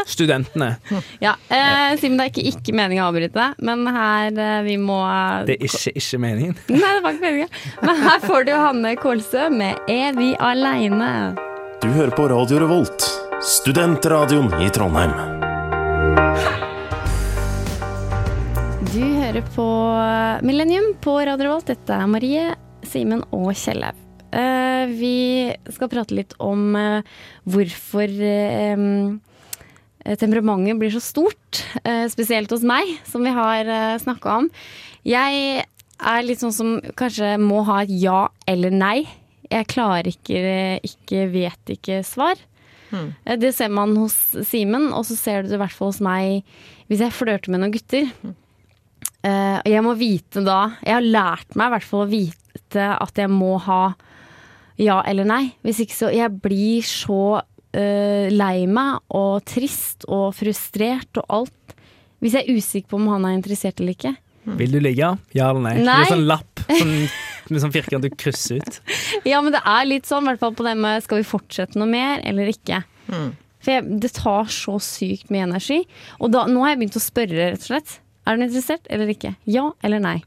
studentene. 0.07 0.73
Ja, 1.23 1.37
eh, 1.47 1.95
Simen, 2.01 2.19
det 2.19 2.27
er 2.27 2.33
ikke, 2.33 2.45
ikke 2.51 2.75
meningen 2.75 3.05
å 3.05 3.09
avbryte 3.11 3.37
deg, 3.37 3.63
men 3.63 3.87
her 3.95 4.35
eh, 4.35 4.59
vi 4.67 4.75
må 4.81 4.99
Det 5.47 5.57
er 5.57 5.67
ikke, 5.69 5.95
ikke 5.95 6.21
meningen. 6.23 6.59
Nei, 6.73 6.93
det 6.97 7.03
var 7.05 7.15
ikke 7.15 7.27
meningen. 7.29 7.57
Men 7.87 8.03
her 8.03 8.23
får 8.27 8.47
du 8.49 8.53
Hanne 8.57 8.95
Kålsø 8.99 9.49
med 9.53 9.79
'Er 9.87 10.17
vi 10.19 10.33
aleine'? 10.35 11.37
Du 11.81 11.87
hører 11.93 12.11
på 12.11 12.27
Radio 12.27 12.59
Revolt, 12.65 13.05
studentradioen 13.41 14.51
i 14.61 14.69
Trondheim. 14.73 15.13
Du 18.97 19.03
hører 19.05 19.43
på 19.53 19.63
Millennium 20.47 20.87
på 21.03 21.13
Radio 21.21 21.45
Revolt. 21.45 21.67
Dette 21.69 21.93
er 21.93 22.07
Marie, 22.09 22.45
Simen 22.87 23.19
og 23.35 23.51
Kjellaug. 23.53 23.97
Eh, 24.33 24.89
vi 24.97 25.11
skal 25.75 25.91
prate 25.91 26.15
litt 26.17 26.33
om 26.41 26.73
eh, 26.79 27.11
hvorfor 27.45 28.09
eh, 28.09 28.81
temperamentet 30.17 30.79
blir 30.81 30.95
så 30.95 31.03
stort. 31.03 31.61
spesielt 32.09 32.49
hos 32.53 32.65
meg, 32.65 32.89
som 33.05 33.21
vi 33.25 33.33
har 33.37 33.69
snakka 34.01 34.39
om. 34.41 34.49
Jeg 35.05 35.61
er 35.61 36.25
litt 36.25 36.41
sånn 36.41 36.55
som 36.55 36.73
kanskje 36.97 37.35
må 37.41 37.61
ha 37.69 37.83
et 37.85 37.93
ja 37.93 38.23
eller 38.49 38.73
nei. 38.73 39.03
Jeg 39.51 39.69
klarer 39.75 40.09
ikke, 40.09 40.41
ikke 40.89 41.27
vet 41.37 41.75
ikke-svar. 41.77 42.41
Eh, 42.93 43.35
Det 43.37 43.53
ser 43.53 43.69
man 43.69 43.95
hos 43.99 44.15
Simen, 44.47 44.89
og 44.93 45.05
så 45.05 45.15
ser 45.19 45.43
du 45.43 45.49
det 45.53 45.59
i 45.59 45.63
hvert 45.65 45.75
fall 45.75 45.91
hos 45.93 46.01
meg 46.01 46.43
hvis 46.87 47.01
jeg 47.03 47.11
flørter 47.13 47.51
med 47.51 47.61
noen 47.61 47.73
gutter. 47.75 48.07
Eh, 48.23 48.35
og 49.27 49.69
jeg 49.71 49.83
må 49.85 49.93
vite 49.97 50.43
da 50.45 50.59
Jeg 50.83 50.93
har 50.93 51.05
lært 51.05 51.55
meg 51.57 51.69
i 51.69 51.73
hvert 51.75 51.87
fall 51.87 52.03
å 52.05 52.09
vite 52.11 52.87
at 52.93 53.19
jeg 53.19 53.31
må 53.31 53.55
ha 53.65 53.81
ja 54.77 54.99
eller 55.09 55.25
nei. 55.27 55.43
Hvis 55.65 55.81
ikke 55.83 55.97
så 55.97 56.11
Jeg 56.13 56.33
blir 56.43 56.85
så 56.85 57.21
uh, 57.41 58.25
lei 58.33 58.67
meg 58.69 59.01
og 59.17 59.41
trist 59.49 60.05
og 60.07 60.29
frustrert 60.37 61.21
og 61.21 61.39
alt. 61.39 61.77
Hvis 62.21 62.37
jeg 62.37 62.45
er 62.45 62.57
usikker 62.57 62.93
på 62.93 62.99
om 62.99 63.09
han 63.13 63.25
er 63.29 63.37
interessert 63.37 63.81
eller 63.81 63.97
ikke. 63.97 64.13
Vil 64.57 64.77
du 64.77 64.79
ligge? 64.79 65.09
Ja 65.35 65.49
eller 65.51 65.65
nei? 65.65 65.73
Nei. 65.81 65.97
Det 66.03 66.05
er 66.05 66.13
sånn 66.13 66.29
lapp 66.29 66.63
sånn, 66.67 66.93
med 67.51 67.63
sånn 67.63 67.73
firkant 67.73 68.05
du 68.05 68.13
krysser 68.13 68.61
ut. 68.61 68.79
Ja, 69.27 69.41
men 69.43 69.53
det 69.55 69.61
er 69.65 69.89
litt 69.89 70.07
sånn, 70.09 70.25
i 70.25 70.31
hvert 70.31 70.41
fall 70.45 70.55
på 70.57 70.65
det 70.67 70.77
med 70.79 71.03
skal 71.05 71.21
vi 71.21 71.27
fortsette 71.27 71.79
noe 71.79 71.89
mer 71.89 72.23
eller 72.27 72.49
ikke. 72.53 72.81
For 73.07 73.73
jeg, 73.73 73.99
det 74.03 74.13
tar 74.15 74.49
så 74.53 74.77
sykt 74.83 75.31
mye 75.33 75.47
energi. 75.49 75.81
Og 76.21 76.31
da, 76.33 76.45
nå 76.49 76.63
har 76.63 76.73
jeg 76.73 76.81
begynt 76.83 76.99
å 76.99 77.03
spørre, 77.03 77.49
rett 77.51 77.65
og 77.65 77.69
slett. 77.71 77.97
Er 78.27 78.35
du 78.37 78.43
interessert 78.43 78.87
eller 78.91 79.07
ikke? 79.13 79.35
Ja 79.47 79.69
eller 79.85 80.01
nei? 80.03 80.17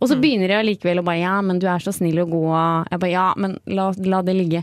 Og 0.00 0.08
så 0.08 0.16
begynner 0.16 0.48
jeg 0.48 0.62
allikevel 0.62 1.02
å 1.02 1.04
bare 1.04 1.20
ja, 1.20 1.34
men 1.44 1.58
du 1.60 1.66
er 1.68 1.82
så 1.84 1.92
snill 1.92 2.22
og 2.22 2.30
god. 2.32 2.86
Jeg 2.88 3.00
bare 3.02 3.10
ja, 3.12 3.24
men 3.36 3.58
la, 3.68 3.90
la 4.00 4.22
det 4.24 4.32
ligge. 4.38 4.62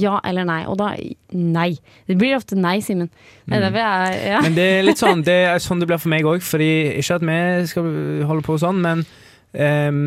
Ja 0.00 0.14
eller 0.24 0.46
nei? 0.48 0.62
Og 0.64 0.78
da 0.80 0.94
nei. 1.36 1.74
Det 2.08 2.16
blir 2.16 2.38
ofte 2.38 2.56
nei, 2.56 2.78
Simen. 2.80 3.10
Jeg 3.52 3.68
ja. 3.76 4.40
Men 4.40 4.56
det 4.56 4.64
er 4.78 4.86
litt 4.86 5.02
sånn 5.02 5.20
det 5.26 5.36
er 5.50 5.60
sånn 5.60 5.82
det 5.84 5.90
blir 5.90 6.00
for 6.00 6.08
meg 6.08 6.24
òg. 6.24 6.40
Fordi 6.40 6.70
ikke 7.02 7.18
at 7.20 7.26
vi 7.28 7.36
skal 7.68 7.90
holde 8.30 8.46
på 8.48 8.56
sånn, 8.64 8.80
men 8.80 9.04
um, 9.52 10.00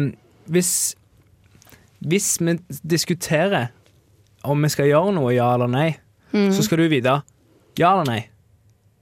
hvis 0.49 0.95
Hvis 2.01 2.39
vi 2.41 2.57
diskuterer 2.81 3.69
om 4.43 4.63
vi 4.65 4.69
skal 4.73 4.89
gjøre 4.89 5.13
noe, 5.13 5.35
ja 5.37 5.53
eller 5.53 5.69
nei, 5.69 5.91
Mm. 6.33 6.47
så 6.55 6.63
skal 6.63 6.79
du 6.79 6.87
vite 6.87 7.21
ja 7.77 7.89
eller 7.91 8.05
nei. 8.07 8.21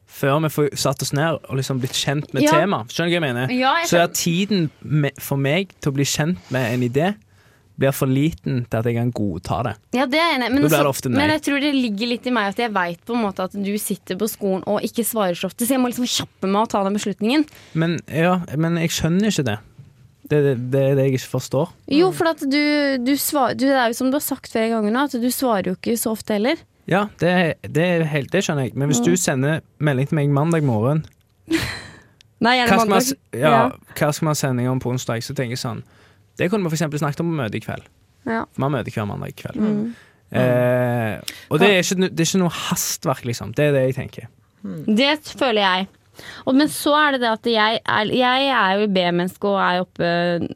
Før 0.10 0.40
vi 0.44 0.50
får 0.52 0.70
satt 0.82 1.02
oss 1.06 1.14
ned 1.14 1.38
og 1.48 1.56
liksom 1.60 1.80
blitt 1.80 1.96
kjent 1.96 2.34
med 2.34 2.44
Ja. 2.44 2.52
temaet. 2.58 2.90
Skjønner 2.92 3.10
du 3.10 3.16
hva 3.16 3.20
jeg 3.20 3.28
mener? 3.28 3.52
Ja, 3.56 3.74
jeg 3.80 3.88
Så 3.88 3.98
er 4.02 4.08
tiden 4.08 4.70
for 5.22 5.38
meg 5.38 5.70
til 5.80 5.92
å 5.92 5.96
bli 5.96 6.04
kjent 6.04 6.38
med 6.52 6.74
en 6.74 6.82
idé 6.90 7.16
blir 7.80 7.94
for 7.96 8.08
liten 8.12 8.66
til 8.68 8.80
at 8.82 8.86
jeg 8.90 8.96
kan 8.98 9.12
godta 9.16 9.64
det. 9.64 9.76
Ja, 9.96 10.06
det 10.06 10.20
er 10.20 10.34
enig. 10.36 10.50
Men, 10.52 10.70
så- 10.70 11.10
men 11.10 11.30
jeg 11.30 11.42
tror 11.46 11.62
det 11.62 11.74
ligger 11.74 12.08
litt 12.12 12.28
i 12.28 12.30
meg 12.36 12.50
at 12.50 12.58
jeg 12.58 12.74
veit 12.74 13.00
på 13.06 13.16
en 13.16 13.24
måte 13.24 13.40
at 13.46 13.52
du 13.56 13.78
sitter 13.78 14.18
på 14.20 14.28
skolen 14.28 14.64
og 14.68 14.82
ikke 14.84 15.06
svarer 15.08 15.32
så 15.38 15.46
ofte, 15.48 15.64
så 15.66 15.78
jeg 15.78 15.80
må 15.80 15.88
liksom 15.88 16.04
kjappe 16.04 16.50
meg 16.50 16.68
å 16.68 16.70
ta 16.70 16.84
den 16.84 16.94
beslutningen. 16.98 17.46
Men, 17.74 18.00
ja, 18.12 18.42
men 18.58 18.76
jeg 18.76 18.90
skjønner 18.90 19.32
ikke 19.32 19.46
det. 19.46 19.60
Det 20.30 20.38
er 20.38 20.44
det, 20.44 20.72
det, 20.72 20.82
det 20.98 21.06
jeg 21.08 21.14
ikke 21.18 21.40
forstår. 21.40 21.70
Jo, 21.90 22.12
for 22.12 22.34
du, 22.36 22.98
du 23.02 23.14
svarer 23.16 23.56
du, 23.58 23.66
Det 23.66 23.80
er 23.80 23.88
jo 23.90 23.94
som 23.98 24.12
du 24.12 24.18
har 24.20 24.22
sagt 24.28 24.52
flere 24.52 24.70
ganger 24.70 24.92
nå, 24.92 25.06
at 25.08 25.12
du 25.16 25.30
svarer 25.32 25.72
jo 25.72 25.76
ikke 25.80 25.96
så 25.98 26.12
ofte 26.12 26.36
heller. 26.36 26.58
Ja, 26.90 27.06
det, 27.22 27.60
det, 27.70 27.86
helt, 28.10 28.32
det 28.34 28.42
skjønner 28.46 28.68
jeg. 28.68 28.76
Men 28.80 28.90
hvis 28.90 29.02
du 29.06 29.14
sender 29.20 29.62
melding 29.78 30.10
til 30.10 30.20
meg 30.20 30.34
mandag 30.34 30.66
morgen 30.66 31.04
Nei, 32.44 32.56
gjerne 32.56 32.72
hva 32.72 32.86
mandag. 32.88 33.14
Man, 33.14 33.40
ja, 33.42 33.56
hva 34.00 34.12
skal 34.16 34.26
man 34.26 34.34
ha 34.34 34.40
sending 34.40 34.70
om 34.72 34.82
på 34.82 34.94
onsdag? 34.94 35.22
Så 35.26 35.36
tenker 35.38 35.58
jeg 35.58 35.62
sånn 35.62 35.82
Det 36.40 36.48
kunne 36.50 36.70
vi 36.70 36.80
eksempel 36.80 37.02
snakket 37.02 37.22
om 37.24 37.34
på 37.34 37.40
møtet 37.42 37.60
i 37.60 37.64
kveld. 37.66 37.86
Ja. 38.26 38.46
For 38.48 38.62
vi 38.62 38.66
har 38.66 38.74
møte 38.78 38.94
hver 38.96 39.10
mandag 39.10 39.36
kveld. 39.40 39.60
Mm. 39.60 39.86
Eh, 40.30 41.34
og 41.50 41.60
det 41.62 41.70
er, 41.74 41.80
ikke, 41.82 41.98
det 42.06 42.24
er 42.24 42.28
ikke 42.28 42.42
noe 42.44 42.54
hastverk, 42.54 43.26
liksom. 43.28 43.52
Det 43.58 43.70
er 43.70 43.76
det 43.76 43.86
jeg 43.88 43.98
tenker. 43.98 44.30
Det 44.88 45.14
føler 45.40 45.62
jeg. 45.64 45.88
Og, 46.46 46.56
men 46.56 46.70
så 46.72 46.94
er 46.98 47.16
det 47.16 47.22
det 47.24 47.30
at 47.32 47.50
jeg 47.52 47.80
er, 47.84 48.12
jeg 48.16 48.48
er 48.56 48.80
jo 48.82 48.88
B-menneske 48.96 49.50
og 49.50 49.60
er 49.64 49.84
oppe 49.84 50.10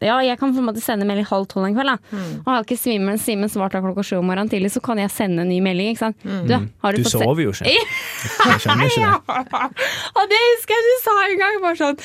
Ja, 0.04 0.18
jeg 0.26 0.38
kan 0.40 0.54
på 0.56 0.62
en 0.64 0.68
måte 0.70 0.84
sende 0.84 1.08
melding 1.10 1.28
halv 1.30 1.48
tolv 1.52 1.68
en 1.70 1.76
kveld. 1.78 1.94
Da. 1.94 2.22
Og 2.44 2.50
har 2.52 2.66
ikke 2.66 2.80
Simen 2.80 3.20
Simen 3.22 3.52
svart 3.52 3.76
av 3.78 3.86
klokka 3.86 4.06
sju 4.08 4.18
om 4.20 4.28
morgenen 4.30 4.52
tidlig, 4.52 4.74
så 4.76 4.82
kan 4.84 5.02
jeg 5.02 5.12
sende 5.14 5.46
en 5.46 5.52
ny 5.52 5.60
melding. 5.64 5.94
Ikke 5.94 6.06
sant? 6.08 6.20
Du, 6.24 6.56
har 6.56 6.98
du, 6.98 7.04
Du 7.04 7.08
fått 7.10 7.18
sover 7.20 7.46
jo 7.46 7.54
ikke. 7.56 7.70
Jeg 7.74 8.60
skjønner 8.66 8.90
ikke 8.90 9.14
det. 9.14 9.78
Og 10.18 10.34
det 10.34 10.42
husker 10.50 10.76
jeg 10.78 10.90
du 10.90 10.94
sa 11.06 11.16
en 11.28 11.40
gang. 11.44 11.62
Bare 11.64 11.80
sånn 11.80 12.04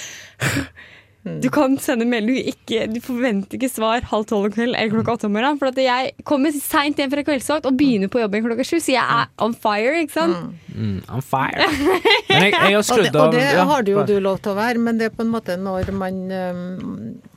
Du 1.43 1.49
kan 1.53 1.75
sende 1.83 2.07
melding, 2.09 2.39
du, 2.39 2.51
ikke, 2.53 2.87
du 2.89 3.01
forventer 3.05 3.59
ikke 3.59 3.69
svar 3.69 4.05
halv 4.11 4.25
tolv 4.31 4.49
om 4.49 4.53
kvelden 4.55 4.77
eller 4.79 4.93
klokka 4.95 5.17
åtte 5.19 5.29
om 5.29 5.35
morgenen. 5.35 5.59
For 5.61 5.73
at 5.73 5.81
jeg 5.83 6.13
kommer 6.29 6.55
seint 6.55 7.01
hjem 7.01 7.11
fra 7.13 7.25
kveldsvakt 7.27 7.67
og 7.69 7.77
begynner 7.77 8.11
på 8.13 8.23
jobben 8.23 8.47
klokka 8.47 8.65
sju, 8.67 8.79
så 8.81 8.95
jeg 8.95 9.03
er 9.03 9.29
on 9.45 9.57
fire. 9.59 9.97
ikke 10.05 10.15
sant? 10.15 10.55
Mm, 10.73 11.01
on 11.11 11.25
fire. 11.27 11.67
Men 12.31 12.47
jeg, 12.47 12.55
jeg 12.55 12.79
har 12.79 12.79
Og 12.79 13.03
det, 13.03 13.13
og 13.19 13.35
det 13.35 13.45
ja, 13.45 13.67
har 13.69 13.83
du 13.85 13.93
jo 13.97 14.07
du 14.09 14.15
lov 14.25 14.39
til 14.45 14.55
å 14.55 14.59
være, 14.59 14.81
men 14.81 15.01
det 15.01 15.11
er 15.11 15.17
på 15.17 15.25
en 15.27 15.33
måte 15.33 15.57
når 15.59 15.91
man 15.97 16.21
øh, 16.33 16.55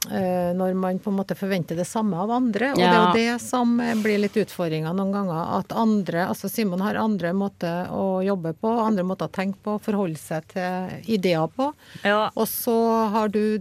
Når 0.09 0.73
man 0.73 0.97
på 0.99 1.11
en 1.11 1.17
måte 1.19 1.35
forventer 1.37 1.77
det 1.77 1.85
samme 1.85 2.17
av 2.17 2.31
andre. 2.33 2.71
Og 2.73 2.79
det 2.79 2.87
er 2.87 2.95
jo 2.97 3.11
det 3.19 3.43
som 3.43 3.75
eh, 3.83 3.93
blir 4.01 4.17
litt 4.23 4.37
utfordringa 4.41 4.95
noen 4.97 5.13
ganger. 5.13 5.41
At 5.59 5.75
andre, 5.77 6.25
altså 6.25 6.49
Simon 6.49 6.81
har 6.81 6.97
andre 6.97 7.35
måter 7.37 7.91
å 7.93 8.23
jobbe 8.25 8.55
på, 8.57 8.71
andre 8.81 9.05
måter 9.05 9.29
å 9.29 9.35
tenke 9.35 9.61
på, 9.61 9.77
forholde 9.85 10.17
seg 10.17 10.47
til 10.55 11.13
ideer 11.17 11.45
på. 11.53 11.69
Ja. 12.01 12.31
Og 12.33 12.49
så 12.49 12.75
har 13.13 13.29
du 13.29 13.59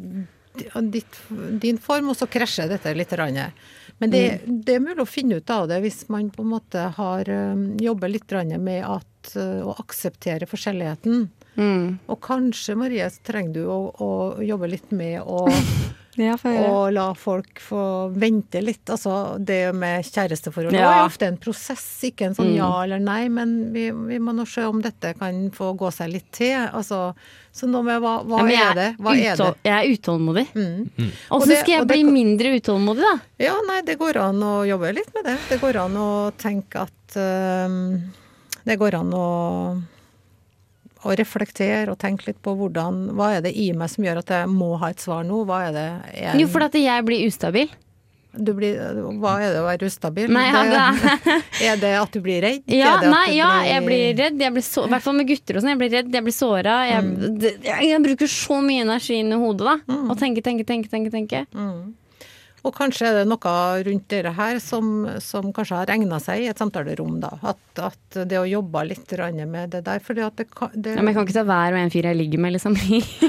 ditt, 0.80 1.20
din 1.60 1.78
form, 1.78 2.10
og 2.10 2.16
så 2.16 2.26
krasjer 2.30 2.72
dette 2.72 2.94
litt. 2.96 3.12
Randet. 3.12 3.52
Men 4.00 4.12
det, 4.14 4.40
det 4.46 4.78
er 4.78 4.82
mulig 4.82 5.02
å 5.02 5.08
finne 5.08 5.40
ut 5.40 5.50
av 5.52 5.66
det 5.68 5.80
hvis 5.84 6.06
man 6.08 6.30
på 6.32 6.40
en 6.44 6.52
måte 6.54 6.86
har 6.96 7.28
øhm, 7.28 7.74
jobber 7.82 8.08
litt 8.08 8.32
med 8.56 8.80
at 8.86 9.34
eh, 9.36 9.60
å 9.60 9.74
akseptere 9.82 10.48
forskjelligheten. 10.48 11.26
Mm. 11.60 11.98
Og 12.08 12.20
kanskje, 12.24 12.78
Marie, 12.80 13.04
så 13.10 13.20
trenger 13.26 13.58
du 13.58 13.66
å, 13.68 13.80
å 13.92 14.10
jobbe 14.40 14.70
litt 14.72 14.90
med 14.94 15.20
å 15.20 15.44
Ja, 16.18 16.34
for 16.36 16.50
og 16.50 16.92
la 16.92 17.12
folk 17.14 17.60
få 17.62 18.10
vente 18.18 18.58
litt. 18.60 18.82
Altså, 18.90 19.38
det 19.38 19.72
med 19.78 20.02
kjæresteforhold 20.04 20.74
Ja. 20.74 20.88
er 20.90 21.04
ofte 21.06 21.28
en 21.28 21.36
prosess, 21.38 21.84
ikke 22.02 22.26
en 22.26 22.34
sånn 22.34 22.50
Mm. 22.50 22.56
ja 22.56 22.70
eller 22.82 22.98
nei, 22.98 23.28
men 23.28 23.72
vi, 23.72 23.90
vi 23.92 24.18
må 24.18 24.34
nå 24.34 24.44
se 24.46 24.64
om 24.66 24.80
dette 24.82 25.14
kan 25.18 25.50
få 25.54 25.70
gå 25.78 25.90
seg 25.94 26.10
litt 26.10 26.26
til. 26.32 26.56
Altså, 26.74 27.14
så 27.54 27.68
nå 27.70 27.82
med 27.84 28.02
hva, 28.02 28.24
hva 28.26 28.42
Ja, 28.50 28.70
er 28.70 28.74
det? 28.74 28.88
Hva 28.98 29.14
er 29.14 29.36
det? 29.36 29.54
Jeg 29.64 29.72
er 29.78 29.94
utålmodig. 29.96 30.46
Mm. 30.54 30.90
Og 31.30 31.40
Åssen 31.42 31.56
skal 31.62 31.72
jeg 31.76 31.80
og 31.82 31.86
det 31.88 31.94
bli 31.94 32.04
mindre 32.04 32.56
utålmodig, 32.58 33.02
da? 33.06 33.14
Ja, 33.38 33.54
nei, 33.70 33.80
det 33.82 33.96
går 33.98 34.16
an 34.16 34.42
å 34.42 34.66
jobbe 34.66 34.92
litt 34.94 35.14
med 35.14 35.24
det. 35.30 35.38
Det 35.48 35.60
går 35.62 35.76
an 35.86 35.94
å 35.96 36.10
tenke 36.36 36.82
at 36.88 37.16
øhm, 37.16 38.10
Det 38.66 38.76
går 38.78 38.94
an 38.98 39.10
å, 39.14 39.82
å 41.04 41.14
reflektere 41.16 41.88
og 41.92 41.98
tenke 41.98 42.26
litt 42.28 42.40
på 42.44 42.52
hvordan 42.58 43.10
Hva 43.16 43.30
er 43.38 43.44
det 43.46 43.54
i 43.56 43.70
meg 43.72 43.88
som 43.88 44.04
gjør 44.04 44.18
at 44.20 44.32
jeg 44.36 44.48
må 44.52 44.74
ha 44.82 44.90
et 44.92 45.00
svar 45.00 45.22
nå? 45.24 45.44
Hva 45.48 45.62
er 45.68 45.72
det 45.76 45.86
jeg, 46.20 46.40
Jo, 46.42 46.48
for 46.52 46.66
at 46.66 46.74
jeg 46.76 47.04
blir 47.08 47.22
ustabil. 47.26 47.70
du 48.36 48.52
blir, 48.54 48.76
Hva 49.18 49.32
er 49.42 49.54
det 49.54 49.60
å 49.62 49.64
være 49.66 49.88
ustabil? 49.88 50.28
Nei, 50.30 50.44
ja, 50.52 50.90
det 50.92 51.32
Er 51.70 51.80
det 51.80 51.94
at 51.98 52.12
du 52.12 52.20
blir 52.22 52.42
redd? 52.44 52.62
Ja, 52.70 52.92
nei, 53.02 53.24
ja, 53.38 53.48
jeg 53.66 53.82
blir 53.86 54.04
redd. 54.20 54.36
Jeg 54.40 54.52
blir 54.54 54.62
så, 54.62 54.84
I 54.86 54.92
hvert 54.92 55.02
fall 55.02 55.16
med 55.18 55.26
gutter 55.28 55.56
og 55.58 55.64
sånn. 55.64 55.72
Jeg 55.74 55.80
blir 55.80 55.90
redd, 55.96 56.12
jeg 56.14 56.26
blir 56.28 56.36
såra. 56.36 56.76
Jeg, 56.88 57.02
Mm. 57.04 57.40
jeg, 57.64 58.02
bruker 58.04 58.30
så 58.30 58.60
mye 58.62 58.84
energi 58.84 59.18
inn 59.24 59.32
i 59.32 59.40
hodet, 59.40 59.66
da. 59.66 59.96
Og 60.12 60.14
tenke, 60.20 60.44
tenke, 60.46 60.64
tenke, 60.68 60.88
tenke. 60.92 61.10
tenke. 61.10 61.46
Mm. 61.56 61.94
Og 62.64 62.74
kanskje 62.76 63.06
er 63.08 63.14
det 63.20 63.26
noe 63.30 63.52
rundt 63.86 64.06
dere 64.12 64.32
her 64.36 64.58
som, 64.60 64.90
som 65.24 65.48
kanskje 65.56 65.78
har 65.80 65.92
egna 65.94 66.18
seg 66.20 66.42
i 66.44 66.48
et 66.52 66.60
samtalerom, 66.60 67.14
da. 67.22 67.30
At, 67.54 67.60
at 67.80 68.20
det 68.28 68.36
å 68.40 68.44
jobbe 68.48 68.82
litt 68.90 69.14
med 69.48 69.70
det 69.72 69.84
der. 69.86 69.98
Fordi 70.04 70.20
at 70.26 70.36
det, 70.36 70.48
kan- 70.52 70.74
det 70.74 70.96
Ja, 70.96 71.00
men 71.02 71.14
jeg 71.14 71.16
kan 71.20 71.28
ikke 71.28 71.38
ta 71.40 71.46
hver 71.48 71.72
og 71.76 71.80
en 71.80 71.90
fyr 71.94 72.10
jeg 72.10 72.20
ligger 72.20 72.42
med, 72.44 72.52
liksom, 72.58 72.76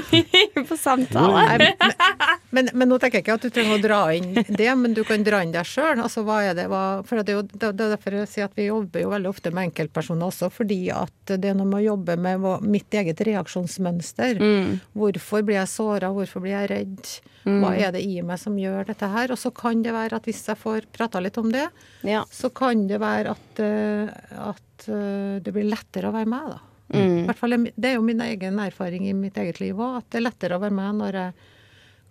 på 0.68 0.76
samtale. 0.76 1.46
Nei, 1.48 1.58
men, 1.58 2.41
men, 2.52 2.68
men 2.76 2.88
nå 2.92 2.98
tenker 3.00 3.18
jeg 3.18 3.24
ikke 3.24 3.34
at 3.38 3.44
du 3.46 3.50
trenger 3.54 3.78
å 3.78 3.82
dra 3.82 3.98
inn 4.14 4.34
det, 4.60 4.68
men 4.78 4.94
du 4.96 5.02
kan 5.08 5.24
dra 5.26 5.40
inn 5.42 5.54
deg 5.54 5.66
sjøl. 5.68 5.98
Altså, 6.04 6.22
hva 6.26 6.38
er 6.50 6.54
det, 6.58 6.68
hva, 6.70 6.82
for 7.08 7.18
det 7.24 7.32
er 7.32 7.38
jo 7.40 7.44
det 7.48 7.70
er 7.70 7.76
derfor 7.94 8.16
jeg 8.20 8.28
sier 8.30 8.46
at 8.48 8.56
vi 8.58 8.68
jobber 8.68 9.02
jo 9.04 9.10
veldig 9.12 9.30
ofte 9.32 9.52
med 9.56 9.70
enkeltpersoner 9.70 10.28
også, 10.28 10.50
fordi 10.52 10.80
at 10.94 11.32
det 11.34 11.50
er 11.52 11.56
noe 11.58 11.68
med 11.70 11.80
å 11.80 11.86
jobbe 11.90 12.16
med 12.20 12.46
mitt 12.68 12.94
eget 13.00 13.20
reaksjonsmønster. 13.28 14.40
Mm. 14.42 14.72
Hvorfor 14.98 15.44
blir 15.46 15.58
jeg 15.60 15.70
såra, 15.72 16.12
hvorfor 16.14 16.44
blir 16.44 16.56
jeg 16.56 16.70
redd? 16.72 17.12
Hva 17.42 17.72
er 17.74 17.90
det 17.96 18.04
i 18.06 18.20
meg 18.22 18.38
som 18.38 18.54
gjør 18.58 18.84
dette 18.92 19.08
her? 19.10 19.32
Og 19.34 19.38
så 19.40 19.50
kan 19.54 19.80
det 19.82 19.90
være 19.96 20.20
at 20.20 20.28
hvis 20.28 20.44
jeg 20.46 20.60
får 20.60 20.84
prata 20.94 21.18
litt 21.24 21.38
om 21.40 21.48
det, 21.50 21.64
Ja. 22.06 22.22
så 22.30 22.52
kan 22.54 22.84
det 22.86 23.00
være 23.02 23.32
at, 23.34 23.62
eh, 23.64 24.12
at 24.38 24.86
eh, 24.86 25.40
det 25.42 25.50
blir 25.54 25.66
lettere 25.66 26.10
å 26.10 26.14
være 26.14 26.30
med, 26.30 26.52
da. 26.54 26.60
Mm. 26.92 27.16
I 27.22 27.26
hvert 27.26 27.40
fall, 27.40 27.56
det 27.74 27.88
er 27.88 27.94
jo 27.96 28.04
min 28.04 28.20
egen 28.20 28.58
erfaring 28.60 29.08
i 29.08 29.14
mitt 29.16 29.38
eget 29.40 29.58
liv 29.62 29.74
òg, 29.80 29.98
at 30.02 30.10
det 30.12 30.20
er 30.20 30.26
lettere 30.28 30.58
å 30.58 30.62
være 30.62 30.76
med 30.76 31.00
når 31.00 31.18
jeg 31.18 31.32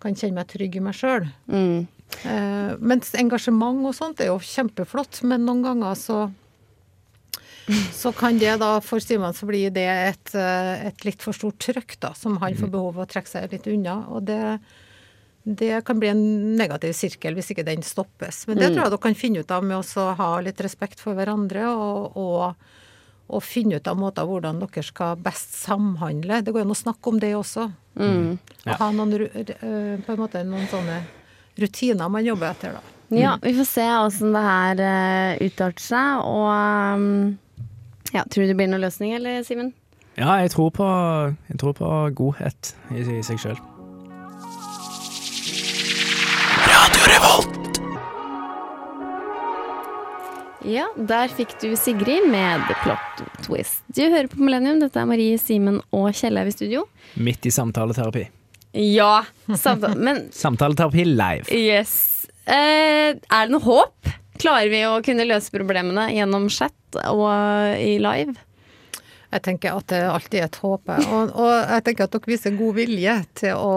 kan 0.02 0.18
kjenne 0.18 0.40
meg 0.40 0.50
trygg 0.50 0.76
i 0.78 0.84
meg 0.84 0.98
sjøl. 0.98 1.26
Mm. 1.50 1.86
Eh, 2.28 2.72
mens 2.82 3.14
engasjement 3.18 3.86
og 3.88 3.96
sånt 3.96 4.20
er 4.20 4.32
jo 4.32 4.38
kjempeflott, 4.42 5.22
men 5.28 5.46
noen 5.48 5.64
ganger 5.64 5.98
så 5.98 6.22
så 7.94 8.10
kan 8.12 8.38
det 8.38 8.56
da 8.58 8.76
for 8.82 9.02
Simon 9.02 9.34
så 9.34 9.46
blir 9.46 9.70
det 9.74 9.86
et, 9.86 10.34
eh, 10.34 10.88
et 10.88 11.04
litt 11.06 11.22
for 11.22 11.36
stort 11.36 11.60
trøkk, 11.62 11.98
da, 12.02 12.12
som 12.18 12.38
han 12.42 12.56
får 12.58 12.70
behov 12.72 12.96
for 12.96 13.04
å 13.04 13.10
trekke 13.10 13.30
seg 13.30 13.54
litt 13.54 13.68
unna. 13.70 14.00
Og 14.10 14.26
det, 14.26 14.58
det 15.44 15.84
kan 15.86 16.00
bli 16.02 16.10
en 16.10 16.24
negativ 16.58 16.94
sirkel 16.98 17.38
hvis 17.38 17.52
ikke 17.54 17.66
den 17.66 17.84
stoppes. 17.86 18.44
Men 18.48 18.58
det 18.58 18.72
tror 18.72 18.84
jeg 18.84 18.94
dere 18.94 19.04
kan 19.06 19.18
finne 19.18 19.42
ut 19.42 19.54
av 19.54 19.66
med 19.66 19.78
å 19.78 20.06
ha 20.18 20.30
litt 20.42 20.62
respekt 20.64 21.02
for 21.02 21.18
hverandre, 21.18 21.68
og, 21.70 22.18
og, 22.18 22.70
og 23.32 23.44
finne 23.44 23.78
ut 23.78 23.88
av 23.88 23.98
måter 24.00 24.26
hvordan 24.28 24.60
dere 24.62 24.84
skal 24.84 25.20
best 25.22 25.54
samhandle. 25.62 26.42
Det 26.42 26.54
går 26.54 26.66
an 26.66 26.74
å 26.74 26.78
snakke 26.78 27.12
om 27.12 27.20
det 27.22 27.34
også. 27.38 27.68
Mm. 27.98 28.38
Ja. 28.64 28.78
ha 28.80 28.88
noen, 28.96 29.12
eh, 29.36 30.00
på 30.00 30.14
en 30.14 30.20
måte 30.20 30.42
noen 30.48 30.68
sånne 30.70 31.02
rutiner 31.60 32.08
man 32.08 32.24
jobber 32.24 32.52
etter, 32.52 32.78
da. 32.78 32.98
Ja, 33.12 33.34
vi 33.42 33.52
får 33.52 33.66
se 33.68 33.84
åssen 34.00 34.32
det 34.32 34.40
her 34.40 34.78
uh, 34.80 35.42
utarter 35.44 35.84
seg, 35.84 36.22
og 36.24 36.46
um, 36.96 37.10
ja, 38.12 38.24
Tror 38.24 38.46
du 38.46 38.52
det 38.52 38.56
blir 38.56 38.70
noen 38.72 38.80
løsning, 38.86 39.12
eller, 39.18 39.42
Simen? 39.44 39.74
Ja, 40.16 40.38
jeg 40.40 40.52
tror 40.52 40.72
på, 40.76 40.88
jeg 41.48 41.60
tror 41.60 41.76
på 41.76 41.90
godhet 42.16 42.72
i, 42.92 43.04
i 43.04 43.20
seg 43.24 43.40
sjøl. 43.40 43.60
Ja, 50.68 50.84
der 50.96 51.32
fikk 51.32 51.56
du 51.62 51.72
Sigrid 51.76 52.28
med 52.30 52.62
The 52.68 52.76
Plot 52.82 53.22
Twist. 53.46 53.80
Du 53.90 54.02
hører 54.04 54.28
på 54.30 54.38
Millennium. 54.42 54.78
Dette 54.82 55.00
er 55.02 55.08
Marie, 55.10 55.38
Simen 55.40 55.80
og 55.90 56.10
Kjellaug 56.14 56.50
i 56.50 56.54
studio. 56.54 56.84
Midt 57.18 57.46
i 57.48 57.52
samtaleterapi. 57.54 58.26
Ja, 58.78 59.24
samtale. 59.58 59.98
Men 60.06 60.22
Samtaleterapi 60.32 61.04
live. 61.08 61.48
yes. 61.52 61.96
Eh, 62.46 63.12
er 63.14 63.46
det 63.46 63.52
noe 63.54 63.62
håp? 63.66 64.12
Klarer 64.42 64.70
vi 64.72 64.80
å 64.88 64.96
kunne 65.06 65.26
løse 65.28 65.52
problemene 65.54 66.08
gjennom 66.14 66.48
chat 66.50 66.98
og 67.10 67.26
i 67.78 67.98
live? 68.02 68.34
Jeg 69.32 69.42
tenker 69.46 69.78
at 69.78 69.88
det 69.88 70.00
alltid 70.04 70.38
er 70.42 70.48
et 70.50 70.58
håp. 70.60 70.90
Og, 70.92 71.30
og 71.40 71.52
jeg 71.54 71.84
tenker 71.86 72.04
at 72.04 72.12
dere 72.12 72.28
viser 72.28 72.56
god 72.58 72.76
vilje 72.76 73.14
til 73.40 73.56
å, 73.56 73.72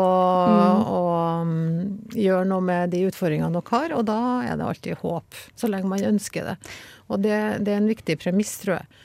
å 0.91 1.03
mm, 1.47 2.11
gjøre 2.19 2.49
noe 2.49 2.65
med 2.67 2.91
de 2.91 3.05
utfordringene 3.07 3.55
dere 3.55 3.71
har, 3.71 3.95
og 3.95 4.03
da 4.09 4.19
er 4.43 4.59
det 4.59 4.67
alltid 4.67 4.99
håp. 5.05 5.39
Så 5.55 5.71
lenge 5.71 5.87
man 5.91 6.03
ønsker 6.11 6.51
det. 6.51 6.57
Og 7.07 7.23
det, 7.23 7.39
det 7.63 7.71
er 7.71 7.79
en 7.79 7.91
viktig 7.91 8.19
premiss, 8.19 8.57
tror 8.65 8.81
jeg. 8.81 9.01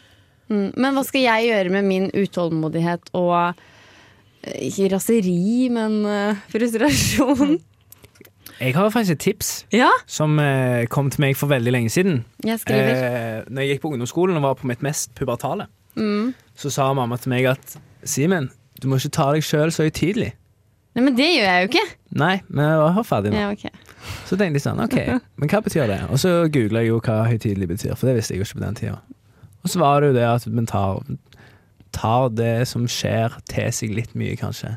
Mm. 0.50 0.68
Men 0.74 0.98
hva 0.98 1.06
skal 1.06 1.22
jeg 1.28 1.50
gjøre 1.52 1.74
med 1.76 1.86
min 1.86 2.10
utålmodighet 2.10 3.12
og 3.14 3.34
eh, 4.42 4.62
ikke 4.66 4.90
raseri, 4.96 5.68
men 5.70 6.00
eh, 6.10 6.46
frustrasjon? 6.50 7.60
Jeg 8.60 8.74
har 8.76 8.90
faktisk 8.92 9.14
et 9.14 9.22
tips 9.24 9.50
Ja, 9.72 9.88
som 10.10 10.34
eh, 10.42 10.84
kom 10.92 11.08
til 11.12 11.22
meg 11.22 11.38
for 11.38 11.48
veldig 11.48 11.72
lenge 11.72 11.92
siden. 11.94 12.24
jeg 12.44 12.60
skriver. 12.60 12.90
Eh, 12.90 13.36
når 13.48 13.62
jeg 13.64 13.76
gikk 13.76 13.84
på 13.86 13.92
ungdomsskolen 13.94 14.36
og 14.36 14.44
var 14.44 14.58
på 14.58 14.68
mitt 14.68 14.82
mest 14.84 15.14
pubertale, 15.16 15.70
Mm. 15.96 16.34
så 16.56 16.70
sa 16.70 16.92
mamma 16.94 17.16
til 17.18 17.32
meg 17.32 17.46
at 17.50 17.76
Simen, 18.06 18.50
du 18.80 18.86
må 18.88 18.96
ikke 18.96 19.10
ta 19.12 19.26
deg 19.34 19.42
sjøl 19.44 19.72
så 19.74 19.84
høytidelig. 19.84 20.30
Nei, 20.96 21.02
men 21.04 21.14
det 21.18 21.26
gjør 21.34 21.44
jeg 21.46 21.62
jo 21.64 21.68
ikke. 21.70 21.82
Nei, 22.18 22.34
men 22.48 22.64
jeg 22.66 22.78
var 22.80 23.04
ferdig 23.06 23.30
nå. 23.34 23.38
Ja, 23.38 23.50
okay. 23.52 23.70
Så 24.26 24.38
tenkte 24.40 24.56
jeg 24.58 24.64
sånn, 24.64 24.80
ok, 24.82 24.96
men 25.36 25.50
hva 25.52 25.60
betyr 25.62 25.86
det? 25.90 25.98
Og 26.10 26.18
så 26.22 26.32
googla 26.50 26.80
jeg 26.82 26.88
jo 26.90 27.00
hva 27.04 27.18
høytidelig 27.28 27.68
betyr, 27.74 27.92
for 27.98 28.08
det 28.08 28.16
visste 28.16 28.34
jeg 28.34 28.40
jo 28.40 28.46
ikke 28.48 28.58
på 28.60 28.64
den 28.64 28.78
tida. 28.80 28.96
Og 29.62 29.68
så 29.70 29.82
var 29.82 30.00
det 30.00 30.08
jo 30.10 30.16
det 30.16 30.24
at 30.30 30.46
man 30.56 30.66
tar, 30.70 31.02
tar 31.92 32.30
det 32.32 32.54
som 32.70 32.86
skjer, 32.88 33.36
til 33.50 33.68
seg 33.76 33.92
litt 33.94 34.14
mye, 34.18 34.38
kanskje. 34.40 34.76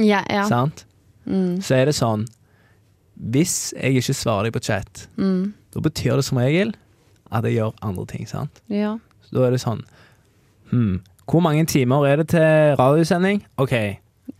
Ja, 0.00 0.22
ja. 0.32 0.46
Sant? 0.48 0.86
Mm. 1.26 1.60
Så 1.64 1.74
er 1.74 1.88
det 1.90 1.94
sånn 1.98 2.26
Hvis 3.16 3.72
jeg 3.74 3.96
ikke 3.98 4.14
svarer 4.14 4.44
deg 4.46 4.52
på 4.54 4.60
chat, 4.62 5.06
Mm. 5.16 5.54
da 5.72 5.80
betyr 5.80 6.16
det 6.20 6.24
som 6.24 6.38
regel 6.38 6.74
at 7.32 7.44
jeg 7.44 7.56
gjør 7.56 7.72
andre 7.82 8.04
ting, 8.06 8.26
sant? 8.28 8.60
Ja. 8.68 8.98
Så 9.24 9.32
da 9.38 9.46
er 9.46 9.50
det 9.56 9.60
sånn 9.62 9.80
hm, 10.70 11.00
Hvor 11.26 11.40
mange 11.42 11.64
timer 11.66 12.06
er 12.06 12.16
det 12.16 12.28
til 12.28 12.76
radiosending? 12.78 13.44
OK, 13.56 13.72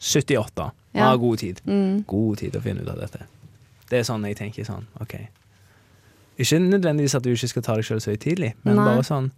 78. 0.00 0.70
Vi 0.92 0.98
Ja. 1.00 1.04
har 1.10 1.16
god 1.18 1.36
tid. 1.36 1.60
Mm. 1.66 2.04
God 2.06 2.36
tid 2.36 2.50
til 2.52 2.60
å 2.60 2.62
finne 2.64 2.82
ut 2.82 2.88
av 2.88 2.96
dette. 3.00 3.18
Det 3.90 3.98
er 3.98 4.02
sånn 4.02 4.24
jeg 4.26 4.36
tenker 4.36 4.64
sånn, 4.64 4.86
OK. 5.00 5.14
Ikke 6.38 6.58
nødvendigvis 6.60 7.14
at 7.14 7.22
du 7.24 7.30
ikke 7.32 7.48
skal 7.48 7.62
ta 7.62 7.74
deg 7.76 7.84
selv 7.84 8.00
så 8.00 8.10
høytidelig, 8.10 8.54
men 8.64 8.76
Nei. 8.76 8.84
bare 8.84 9.02
sånn 9.04 9.30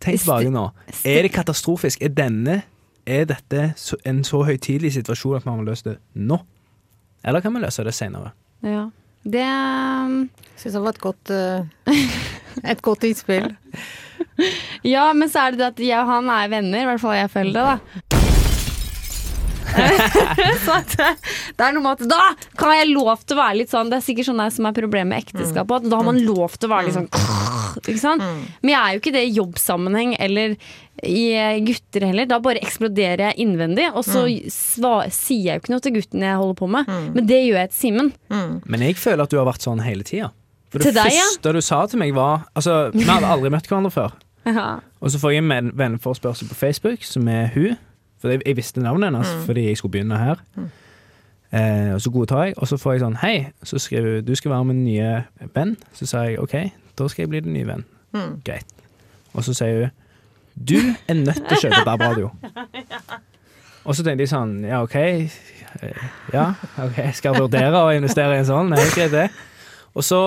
Tenk 0.00 0.20
tilbake 0.20 0.50
nå. 0.50 0.70
Er 1.04 1.22
det 1.22 1.32
katastrofisk? 1.32 2.02
Er 2.02 2.08
denne 2.08 2.62
Er 3.06 3.24
dette 3.24 3.74
en 4.04 4.22
så 4.24 4.42
høytidelig 4.44 4.92
situasjon 4.92 5.36
at 5.36 5.46
man 5.46 5.58
må 5.58 5.64
løse 5.64 5.84
det 5.84 5.98
nå? 6.14 6.38
Eller 7.24 7.40
kan 7.40 7.52
vi 7.54 7.60
løse 7.60 7.84
det 7.84 7.94
senere? 7.94 8.32
ja. 8.62 8.90
Det 9.26 9.40
um, 9.40 10.28
Syns 10.56 10.74
jeg 10.74 10.82
var 10.82 10.88
et 10.92 10.98
godt, 11.00 11.30
uh, 11.30 11.64
et 12.70 12.82
godt 12.82 13.04
innspill. 13.04 13.54
Ja, 14.94 15.08
men 15.16 15.30
så 15.32 15.46
er 15.46 15.54
det 15.54 15.62
det 15.62 15.70
at 15.72 15.86
jeg 15.86 16.00
og 16.02 16.10
han 16.10 16.30
er 16.32 16.52
venner, 16.52 16.82
i 16.82 16.88
hvert 16.90 17.02
fall 17.02 17.16
jeg 17.16 17.32
føler 17.32 17.56
det, 17.56 17.64
da. 17.64 18.20
så 20.64 20.76
at 20.76 20.92
det, 20.94 21.64
er 21.64 21.72
noe 21.74 21.82
med 21.82 21.96
at 21.96 22.04
da 22.06 22.20
kan 22.58 22.74
jeg 22.76 22.92
lov 22.92 23.24
til 23.24 23.34
å 23.34 23.40
være 23.40 23.56
litt 23.58 23.72
sånn 23.72 23.88
Det 23.90 23.96
er 23.98 24.04
sikkert 24.06 24.28
sånn 24.28 24.42
det 24.42 24.46
som 24.54 24.68
er 24.68 24.76
problemet 24.76 25.10
med 25.10 25.24
ekteskapet, 25.24 25.82
at 25.82 25.90
da 25.90 25.98
har 25.98 26.06
man 26.06 26.20
lov 26.22 26.54
til 26.54 26.68
å 26.68 26.72
være 26.74 26.86
litt 26.86 26.98
sånn 26.98 27.08
Ikke 27.80 27.98
sant? 27.98 28.22
Men 28.62 28.74
jeg 28.74 28.78
er 28.78 28.94
jo 28.94 29.02
ikke 29.02 29.14
det 29.16 29.24
i 29.26 29.32
jobbsammenheng 29.40 30.14
eller 30.22 30.54
i 31.04 31.24
eh, 31.34 31.58
gutter 31.66 32.06
heller. 32.06 32.28
Da 32.30 32.38
bare 32.40 32.62
eksploderer 32.62 33.24
jeg 33.26 33.42
innvendig, 33.42 33.88
og 33.98 34.04
så 34.06 34.22
svar, 34.54 35.10
sier 35.12 35.48
jeg 35.48 35.58
jo 35.58 35.62
ikke 35.64 35.72
noe 35.74 35.82
til 35.84 35.94
gutten 35.96 36.22
jeg 36.24 36.38
holder 36.38 36.56
på 36.60 36.68
med. 36.70 36.92
Men 37.16 37.26
det 37.28 37.40
gjør 37.42 37.58
jeg 37.58 37.72
til 37.72 37.80
Simen. 37.80 38.12
Men 38.30 38.84
jeg 38.86 38.96
føler 39.02 39.26
at 39.26 39.34
du 39.34 39.40
har 39.40 39.48
vært 39.50 39.66
sånn 39.66 39.82
hele 39.84 40.06
tida. 40.06 40.30
For 40.82 40.90
det 40.90 40.94
deg, 40.96 41.14
ja? 41.14 41.24
første 41.30 41.52
du 41.56 41.60
sa 41.64 41.80
til 41.86 42.00
meg, 42.02 42.14
var 42.16 42.46
Altså, 42.54 42.90
vi 42.94 43.06
hadde 43.08 43.30
aldri 43.30 43.50
møtt 43.54 43.68
hverandre 43.70 43.90
før. 43.94 44.14
Og 45.04 45.10
så 45.12 45.18
får 45.20 45.30
jeg 45.34 45.44
en 45.44 45.70
venneforespørsel 45.78 46.48
på 46.50 46.54
Facebook, 46.58 47.04
som 47.06 47.28
er 47.28 47.48
hun. 47.54 47.76
For 48.20 48.32
jeg, 48.32 48.42
jeg 48.46 48.56
visste 48.56 48.80
navnet 48.80 49.10
hennes 49.12 49.30
fordi 49.46 49.66
jeg 49.68 49.76
skulle 49.80 49.92
begynne 49.92 50.18
her. 50.18 50.40
Eh, 51.54 51.92
og 51.94 52.00
så 52.02 52.10
godtar 52.10 52.44
jeg, 52.48 52.54
og 52.56 52.66
så 52.66 52.76
får 52.80 52.92
jeg 52.96 53.00
sånn 53.04 53.18
Hei, 53.20 53.34
så 53.62 53.78
skriver 53.78 54.16
hun 54.16 54.24
du 54.26 54.32
skal 54.34 54.50
være 54.50 54.64
min 54.70 54.80
nye 54.84 55.10
venn. 55.54 55.76
Så 55.94 56.08
sa 56.10 56.24
jeg 56.26 56.40
OK, 56.42 56.54
da 56.98 57.06
skal 57.12 57.22
jeg 57.26 57.30
bli 57.30 57.42
din 57.44 57.54
nye 57.54 57.68
venn. 57.68 57.84
Mm. 58.16 58.32
Greit. 58.46 58.72
Og 59.34 59.44
så 59.46 59.54
sier 59.54 59.84
hun 59.84 59.92
Du 60.54 60.78
er 60.80 61.14
nødt 61.20 61.44
til 61.44 61.56
å 61.56 61.60
kjøpe 61.60 61.84
DAB-radio. 61.86 62.30
Og 63.84 63.92
så 63.92 64.04
tenkte 64.06 64.24
jeg 64.24 64.30
sånn, 64.32 64.56
ja 64.64 64.80
OK. 64.82 64.94
eh, 64.96 66.04
Ja, 66.32 66.46
ok, 66.80 66.98
skal 67.12 67.34
jeg 67.34 67.42
vurdere 67.44 67.82
å 67.84 67.92
investere 67.92 68.38
i 68.38 68.40
en 68.40 68.48
sånn? 68.48 68.70
Nei, 68.72 68.80
greit 68.94 69.12
det. 69.12 69.26
Og 69.94 70.06
så 70.06 70.20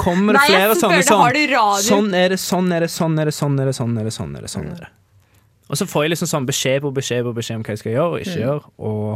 kommer 0.00 0.36
det 0.36 0.44
flere 0.48 0.76
sånne 0.78 1.02
sånn? 1.06 1.80
Sånn 1.86 2.14
er 2.16 2.34
det, 2.34 2.40
sånn 2.42 2.72
er 2.72 2.86
det, 2.86 2.90
sånn 2.90 3.18
er 3.20 3.28
det, 3.30 3.34
sånn 3.36 3.58
er 3.60 3.70
det, 3.70 3.76
sånn 3.76 3.96
er 3.98 4.08
det, 4.08 4.14
sånn 4.16 4.36
er 4.36 4.46
det. 4.46 4.52
sånn 4.52 4.70
er 4.72 4.84
det. 4.86 4.92
Og 5.66 5.78
så 5.78 5.86
får 5.90 6.06
jeg 6.06 6.14
liksom 6.14 6.30
sånn 6.30 6.46
beskjed 6.46 6.84
på 6.84 6.92
beskjed 6.94 7.24
på 7.26 7.32
beskjed 7.36 7.58
om 7.58 7.64
hva 7.66 7.74
jeg 7.74 7.82
skal 7.82 7.94
gjøre 7.96 8.12
og 8.12 8.22
ikke 8.22 8.38
gjøre. 8.42 8.72
Og 8.86 9.08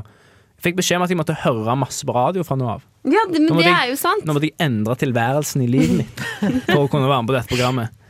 jeg 0.61 0.65
fikk 0.67 0.81
beskjed 0.81 0.99
om 0.99 1.07
at 1.07 1.13
jeg 1.15 1.21
måtte 1.21 1.39
høre 1.45 1.77
masse 1.79 2.07
på 2.07 2.15
radio 2.17 2.45
fra 2.47 2.59
nå 2.59 2.69
av. 2.75 2.83
Ja, 3.07 3.23
det, 3.31 3.43
men 3.45 3.55
det 3.55 3.65
jeg, 3.69 3.77
er 3.77 3.93
jo 3.93 3.99
sant. 4.01 4.27
Nå 4.27 4.35
måtte 4.37 4.51
jeg 4.51 4.59
endre 4.63 4.97
tilværelsen 5.01 5.65
i 5.65 5.71
livet 5.71 6.03
mitt 6.03 6.25
for 6.67 6.85
å 6.85 6.91
kunne 6.91 7.09
være 7.09 7.23
med 7.23 7.33
på 7.33 7.39
dette 7.39 7.55
programmet. 7.55 7.97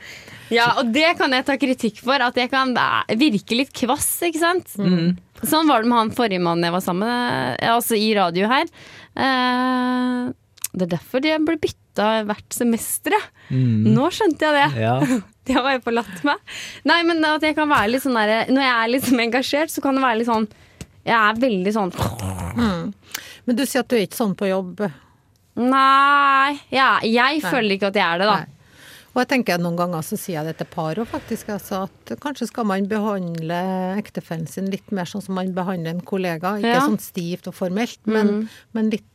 Ja, 0.51 0.65
og 0.81 0.89
det 0.91 1.13
kan 1.15 1.31
jeg 1.31 1.45
ta 1.47 1.55
kritikk 1.63 2.01
for. 2.03 2.19
At 2.19 2.35
jeg 2.35 2.51
kan 2.51 2.73
virke 3.21 3.55
litt 3.55 3.69
kvass, 3.71 4.09
ikke 4.27 4.41
sant. 4.43 4.73
Sånn 4.75 5.71
var 5.71 5.85
det 5.85 5.91
med 5.93 5.99
han 6.01 6.11
forrige 6.11 6.43
mannen 6.43 6.67
jeg 6.67 6.75
var 6.75 6.83
sammen 6.83 7.07
med, 7.07 7.61
altså 7.71 7.95
i 7.95 8.09
radio 8.19 8.49
her. 8.51 8.67
Eh, 9.15 10.25
det 10.75 10.87
er 10.89 10.93
derfor 10.97 11.23
jeg 11.27 11.43
ble 11.47 11.55
bytta 11.63 11.90
hvert 12.29 12.57
semester, 12.57 13.17
mm. 13.51 13.91
Nå 13.95 14.09
skjønte 14.15 14.47
jeg 14.47 14.57
det. 14.57 14.83
Ja. 14.85 14.95
det 15.49 15.57
har 15.57 15.69
jeg 15.75 15.83
forlatt 15.87 16.25
meg. 16.27 16.55
Nei, 16.89 17.01
men 17.09 17.25
at 17.29 17.45
jeg 17.47 17.57
kan 17.59 17.71
være 17.71 17.93
litt 17.95 18.05
sånn 18.05 18.19
der 18.19 18.51
Når 18.53 18.65
jeg 18.67 18.75
er 18.77 18.93
liksom 18.95 19.25
engasjert, 19.27 19.73
så 19.75 19.85
kan 19.85 19.99
det 19.99 20.05
være 20.05 20.21
litt 20.21 20.31
sånn 20.31 20.47
Jeg 21.09 21.17
er 21.17 21.41
veldig 21.43 21.75
sånn 21.75 21.95
Men 23.47 23.59
du 23.59 23.65
sier 23.67 23.85
at 23.85 23.91
du 23.91 23.97
er 23.99 24.07
ikke 24.07 24.21
sånn 24.21 24.37
på 24.39 24.49
jobb. 24.51 24.85
Nei. 25.61 26.57
Ja, 26.73 26.95
jeg 27.05 27.43
føler 27.43 27.77
ikke 27.77 27.91
at 27.91 27.99
jeg 27.99 28.07
er 28.07 28.23
det, 28.23 28.31
da. 28.31 28.41
Nei. 28.45 28.57
Og 29.11 29.25
jeg 29.25 29.31
tenker 29.33 29.59
Noen 29.59 29.79
ganger 29.79 30.05
så 30.07 30.19
sier 30.21 30.39
jeg 30.39 30.53
det 30.53 30.61
til 30.61 30.69
par 30.71 30.99
òg, 31.01 31.09
faktisk. 31.11 31.51
Altså 31.51 31.85
at 31.89 32.13
kanskje 32.23 32.47
skal 32.51 32.69
man 32.71 32.87
behandle 32.91 33.61
ektefellen 33.99 34.47
sin 34.51 34.71
litt 34.71 34.93
mer 34.95 35.09
sånn 35.11 35.25
som 35.25 35.35
man 35.39 35.51
behandler 35.57 35.97
en 35.97 36.05
kollega. 36.07 36.57
Ikke 36.61 36.77
Ja. 36.77 36.85
sånn 36.87 37.03
stivt 37.03 37.51
og 37.51 37.57
formelt, 37.59 37.99
men, 38.07 38.49
men 38.73 38.91
litt 38.95 39.07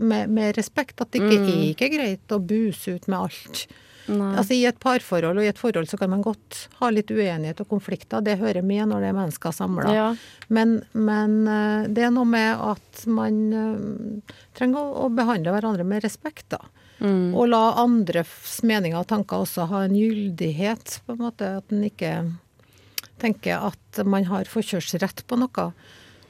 med, 0.00 0.30
med 0.32 0.56
respekt. 0.58 1.00
At 1.00 1.12
det 1.14 1.22
ikke 1.22 1.40
er 1.42 1.64
ikke 1.70 1.90
greit 1.94 2.34
å 2.34 2.40
buse 2.42 2.96
ut 2.96 3.08
med 3.10 3.18
alt. 3.18 3.64
Nei. 4.10 4.32
Altså 4.34 4.56
I 4.56 4.64
et 4.66 4.78
parforhold 4.82 5.38
og 5.38 5.44
i 5.44 5.50
et 5.50 5.60
forhold 5.60 5.86
så 5.90 5.98
kan 6.00 6.10
man 6.10 6.24
godt 6.24 6.64
ha 6.80 6.90
litt 6.90 7.10
uenighet 7.12 7.60
og 7.62 7.70
konflikter. 7.70 8.24
Det 8.24 8.38
hører 8.40 8.64
med 8.66 8.90
når 8.90 9.04
det 9.04 9.10
er 9.12 9.18
mennesker 9.18 9.54
samla. 9.54 9.94
Ja. 9.94 10.08
Men, 10.50 10.80
men 10.92 11.36
eh, 11.46 11.88
det 11.92 12.08
er 12.08 12.14
noe 12.14 12.26
med 12.28 12.64
at 12.66 13.04
man 13.06 13.42
eh, 13.54 14.38
trenger 14.58 14.82
å, 14.82 15.06
å 15.06 15.12
behandle 15.14 15.54
hverandre 15.54 15.86
med 15.86 16.02
respekt, 16.06 16.48
da. 16.54 16.62
Mm. 17.02 17.32
Og 17.34 17.48
la 17.50 17.62
andres 17.82 18.60
meninger 18.66 19.00
og 19.00 19.08
tanker 19.10 19.42
også 19.42 19.66
ha 19.70 19.84
en 19.86 19.96
gyldighet, 19.98 21.00
på 21.06 21.16
en 21.16 21.24
måte. 21.24 21.48
At 21.62 21.74
en 21.74 21.86
ikke 21.86 22.12
tenker 23.22 23.70
at 23.70 24.02
man 24.06 24.26
har 24.30 24.50
forkjørsrett 24.50 25.24
på 25.30 25.38
noe. 25.38 25.70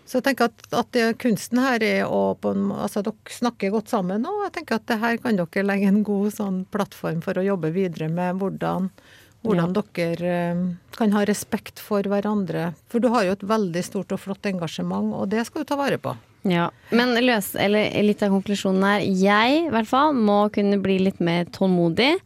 Så 0.05 0.19
jeg 0.19 0.27
tenker 0.27 0.51
at, 0.51 0.65
at 0.75 0.99
kunsten 1.23 1.61
her 1.63 1.83
er 1.87 2.11
å 2.11 2.35
Altså 2.43 3.05
dere 3.07 3.33
snakker 3.33 3.73
godt 3.75 3.93
sammen, 3.93 4.27
og 4.27 4.45
jeg 4.47 4.55
tenker 4.59 4.81
at 4.81 4.89
det 4.91 5.01
her 5.03 5.19
kan 5.23 5.39
dere 5.39 5.67
legge 5.67 5.91
en 5.91 6.03
god 6.07 6.35
sånn 6.35 6.63
plattform 6.75 7.23
for 7.25 7.39
å 7.39 7.45
jobbe 7.47 7.71
videre 7.75 8.11
med 8.13 8.41
hvordan, 8.41 8.91
hvordan 9.47 9.77
dere 9.79 10.35
eh, 10.35 10.65
kan 10.99 11.15
ha 11.15 11.23
respekt 11.29 11.81
for 11.83 12.05
hverandre. 12.09 12.73
For 12.93 13.03
du 13.03 13.09
har 13.15 13.29
jo 13.29 13.37
et 13.37 13.47
veldig 13.55 13.85
stort 13.87 14.13
og 14.15 14.21
flott 14.25 14.51
engasjement, 14.51 15.15
og 15.17 15.31
det 15.33 15.47
skal 15.49 15.63
du 15.63 15.71
ta 15.71 15.79
vare 15.81 16.01
på. 16.03 16.17
Ja, 16.49 16.71
Men 16.91 17.15
løs, 17.23 17.53
eller 17.55 17.93
litt 18.03 18.23
av 18.27 18.33
konklusjonen 18.35 18.83
er 18.89 19.05
jeg 19.07 19.61
i 19.61 19.71
hvert 19.71 19.87
fall 19.87 20.17
må 20.17 20.49
kunne 20.55 20.81
bli 20.83 20.99
litt 21.05 21.23
mer 21.23 21.47
tålmodig. 21.55 22.17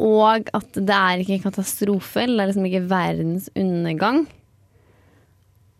Og 0.00 0.48
at 0.56 0.78
det 0.78 0.96
er 0.96 1.20
ikke 1.20 1.36
en 1.36 1.44
katastrofe, 1.50 2.24
eller 2.24 2.38
det 2.38 2.44
er 2.46 2.50
liksom 2.54 2.68
ikke 2.70 2.88
verdens 2.88 3.50
undergang. 3.52 4.22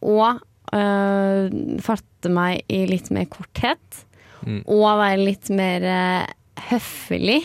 Og 0.04 0.42
øh, 0.76 1.80
fatte 1.84 2.32
meg 2.32 2.62
i 2.70 2.84
litt 2.90 3.10
mer 3.14 3.28
korthet. 3.30 4.04
Mm. 4.46 4.62
Og 4.66 4.84
være 5.00 5.20
litt 5.20 5.50
mer 5.52 5.84
uh, 5.84 6.28
høflig 6.70 7.40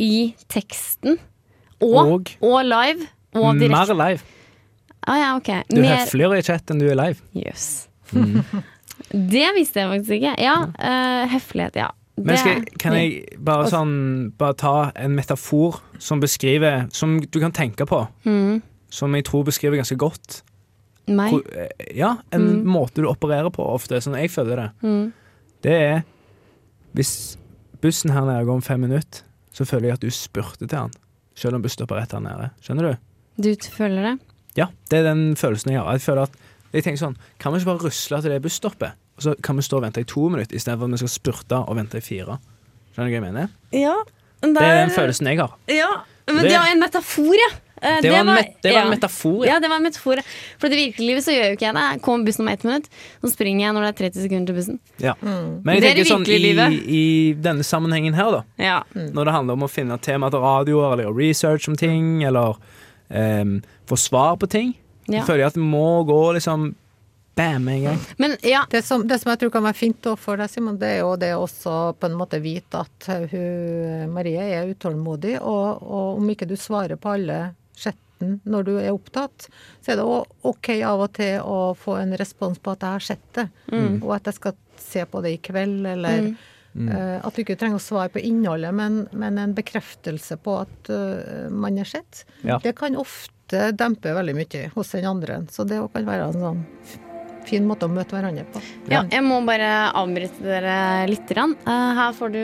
i 0.00 0.34
teksten. 0.52 1.18
Og, 1.84 1.98
Og? 2.00 2.30
og 2.40 2.62
live. 2.64 3.10
Og 3.34 3.58
direkte. 3.60 3.94
Mer 3.94 3.98
live. 4.08 4.22
Ah, 5.04 5.18
ja, 5.20 5.34
okay. 5.36 5.62
Du 5.68 5.82
er 5.82 5.84
Mer- 5.84 5.98
høfligere 6.00 6.38
i 6.40 6.46
chat 6.46 6.70
enn 6.72 6.80
du 6.80 6.86
er 6.88 6.96
live. 6.96 7.20
Jøss. 7.36 7.88
det 9.34 9.50
visste 9.58 9.82
jeg 9.82 9.90
faktisk 9.90 10.16
ikke. 10.20 10.34
Ja, 10.40 10.56
uh, 10.64 11.28
høflighet, 11.34 11.76
ja. 11.76 11.90
Men 12.16 12.38
skal, 12.38 12.62
kan 12.78 12.94
jeg 12.94 13.24
bare 13.42 13.66
sånn 13.72 13.94
Bare 14.38 14.54
ta 14.54 14.74
en 15.02 15.16
metafor 15.18 15.80
som 15.98 16.20
beskriver 16.22 16.84
Som 16.94 17.16
du 17.26 17.40
kan 17.42 17.50
tenke 17.50 17.88
på. 17.90 18.04
Mm. 18.22 18.60
Som 18.86 19.16
jeg 19.18 19.26
tror 19.26 19.42
beskriver 19.48 19.80
ganske 19.80 19.98
godt 19.98 20.44
Meg? 21.06 21.34
eh, 21.52 21.68
Ja, 21.96 22.16
en 22.32 22.64
måte 22.66 23.02
du 23.02 23.08
opererer 23.10 23.50
på 23.52 23.64
ofte, 23.66 24.00
sånn 24.00 24.16
jeg 24.18 24.30
føler 24.30 24.56
det. 24.56 24.70
Mm. 24.82 25.12
Det 25.62 25.72
er 25.72 26.04
Hvis 26.94 27.36
bussen 27.82 28.10
her 28.14 28.24
nede 28.24 28.44
går 28.46 28.54
om 28.54 28.62
fem 28.62 28.80
minutter, 28.80 29.22
så 29.52 29.64
føler 29.66 29.88
jeg 29.88 29.92
at 29.98 30.00
du 30.04 30.10
spurte 30.14 30.66
til 30.68 30.78
han. 30.78 30.92
Selv 31.34 31.54
om 31.58 31.62
bussen 31.62 31.80
stopper 31.82 31.96
rett 32.00 32.12
her 32.14 32.20
nede. 32.22 32.50
Skjønner 32.62 32.92
du? 32.92 32.96
Du 33.42 33.54
føler 33.74 34.02
det? 34.02 34.14
Ja, 34.56 34.68
det 34.88 35.00
er 35.00 35.08
den 35.10 35.34
følelsen 35.34 35.72
jeg 35.72 35.80
har. 35.82 35.90
Jeg 35.96 36.00
føler 36.04 36.22
at 36.28 36.36
jeg 36.72 36.84
tenker 36.84 37.00
sånn 37.02 37.16
Kan 37.42 37.52
vi 37.52 37.58
ikke 37.60 37.72
bare 37.72 37.82
rusle 37.88 38.20
til 38.22 38.30
det 38.30 38.42
busstoppet? 38.42 38.92
Og 39.18 39.22
så 39.26 39.34
kan 39.42 39.56
vi 39.58 39.62
stå 39.62 39.76
og 39.78 39.82
vente 39.82 40.00
i 40.02 40.06
to 40.10 40.28
minutter 40.30 40.54
istedenfor 40.56 40.86
at 40.86 40.94
vi 40.94 41.02
skal 41.02 41.08
spurte 41.08 41.58
og 41.68 41.76
vente 41.76 41.98
i 41.98 42.00
fire. 42.06 42.38
Skjønner 42.94 43.10
du 43.10 43.14
hva 43.14 43.18
jeg 43.18 43.26
mener? 43.26 43.48
Ja. 43.74 43.94
Det 44.44 44.62
er 44.62 44.80
den 44.86 44.94
følelsen 44.94 45.26
jeg 45.30 45.38
har. 45.40 45.52
Ja, 45.70 45.90
men 46.28 46.42
Det- 46.44 46.50
det 46.50 46.58
var 46.58 46.70
en 46.70 46.80
metafor, 46.80 47.34
ja. 47.34 47.50
Eh, 47.84 47.98
Det 48.02 48.10
var 48.10 48.22
en, 48.22 48.30
met 48.32 48.54
det 48.64 48.72
var 48.72 48.80
en 48.80 48.86
ja. 48.88 48.90
metafor. 48.94 49.46
Ja, 49.46 49.58
det 49.60 49.68
var 49.68 49.76
en 49.76 49.86
metafor. 49.86 50.22
For 50.62 50.72
i 50.72 50.78
det 50.78 50.98
livet 51.02 51.24
så 51.26 51.34
gjør 51.34 51.50
jo 51.50 51.56
ikke 51.58 51.66
jeg 51.68 51.74
det. 51.76 52.02
Kommer 52.06 52.24
bussen 52.28 52.46
om 52.46 52.48
ett 52.52 52.64
minutt, 52.64 52.86
så 53.20 53.30
springer 53.32 53.66
jeg 53.66 53.74
når 53.76 53.84
det 53.86 53.90
er 53.92 53.98
30 54.04 54.22
sekunder 54.24 54.46
til 54.52 54.58
bussen. 54.60 54.78
Ja. 55.04 55.14
Mm. 55.20 55.50
Men 55.64 55.74
jeg 55.74 55.82
Det 55.84 55.90
er 55.90 55.98
det 56.00 56.06
tenker 56.08 56.62
sånn 56.64 56.78
i, 56.78 57.00
i 57.00 57.34
denne 57.44 57.66
sammenhengen 57.66 58.16
her, 58.16 58.30
da. 58.38 58.42
Ja. 58.56 58.78
Når 58.94 59.28
det 59.28 59.34
handler 59.36 59.58
om 59.60 59.66
å 59.68 59.70
finne 59.70 59.98
tema 60.00 60.30
til 60.32 60.40
radioer, 60.44 60.92
eller 60.94 61.08
gjøre 61.10 61.18
research 61.20 61.68
om 61.68 61.76
ting, 61.76 62.24
eller 62.24 62.56
um, 63.10 63.58
få 63.90 63.96
svar 64.00 64.36
på 64.40 64.48
ting, 64.48 64.72
Ja. 65.06 65.20
så 65.20 65.26
føler 65.34 65.44
jeg 65.44 65.52
at 65.52 65.54
det 65.58 65.66
må 65.68 66.04
gå 66.08 66.20
liksom 66.38 66.70
bam 67.36 67.68
en 67.68 67.82
gang. 67.82 67.98
Men 68.16 68.36
ja, 68.46 68.64
Det 68.70 68.84
som, 68.86 69.02
det 69.08 69.18
som 69.20 69.30
jeg 69.32 69.40
tror 69.42 69.50
kan 69.50 69.64
være 69.66 69.74
fint 69.76 70.06
for 70.22 70.36
deg, 70.38 70.48
Simon, 70.48 70.78
det 70.78 70.86
er 70.88 70.98
jo 71.02 71.16
det 71.16 71.32
også 71.34 71.96
på 71.98 72.06
en 72.06 72.14
måte 72.16 72.38
vite 72.40 72.84
at 72.84 73.08
hun, 73.32 74.12
Marie 74.14 74.38
er 74.54 74.70
utålmodig, 74.70 75.40
og, 75.42 75.82
og 75.82 76.20
om 76.22 76.30
ikke 76.30 76.46
du 76.48 76.54
svarer 76.56 76.96
på 76.96 77.10
alle 77.16 77.54
chatten 77.76 78.40
når 78.44 78.66
du 78.66 78.72
er 78.78 78.92
opptatt, 78.94 79.48
så 79.82 79.92
er 79.92 80.00
det 80.00 80.06
òg 80.06 80.50
ok 80.50 80.70
av 80.86 81.04
og 81.06 81.12
til 81.18 81.38
å 81.40 81.58
få 81.78 81.98
en 82.00 82.16
respons 82.18 82.60
på 82.62 82.74
at 82.74 82.84
jeg 82.84 82.98
har 82.98 83.06
sett 83.12 83.28
det, 83.36 83.46
og 84.00 84.10
at 84.16 84.30
jeg 84.30 84.38
skal 84.38 84.58
se 84.80 85.06
på 85.10 85.22
det 85.24 85.36
i 85.36 85.40
kveld, 85.44 85.86
eller 85.94 86.28
eh, 86.30 87.16
at 87.20 87.34
du 87.34 87.44
ikke 87.44 87.58
trenger 87.60 87.80
å 87.80 87.84
svare 87.84 88.12
på 88.14 88.22
innholdet, 88.22 88.74
men, 88.74 89.04
men 89.12 89.40
en 89.40 89.54
bekreftelse 89.56 90.38
på 90.42 90.58
at 90.64 90.92
uh, 90.92 91.48
man 91.50 91.78
er 91.78 91.88
sett. 91.88 92.24
Ja. 92.42 92.60
Det 92.62 92.74
kan 92.78 92.98
ofte 93.00 93.70
dempe 93.76 94.14
veldig 94.16 94.36
mye 94.36 94.68
hos 94.74 94.94
den 94.94 95.08
andre, 95.08 95.42
så 95.52 95.66
det 95.68 95.82
kan 95.94 96.06
være 96.08 96.30
en 96.30 96.46
sånn 96.46 96.62
fin 97.44 97.66
måte 97.68 97.84
å 97.84 97.92
møte 97.92 98.16
hverandre 98.16 98.46
på. 98.54 98.62
ja, 98.88 99.02
jeg 99.12 99.20
må 99.26 99.42
bare 99.44 99.90
avbryte 100.00 100.40
dere 100.40 101.04
litt. 101.10 101.28
grann. 101.28 101.52
Eh, 101.68 101.90
her 102.00 102.16
får 102.16 102.32
du 102.32 102.40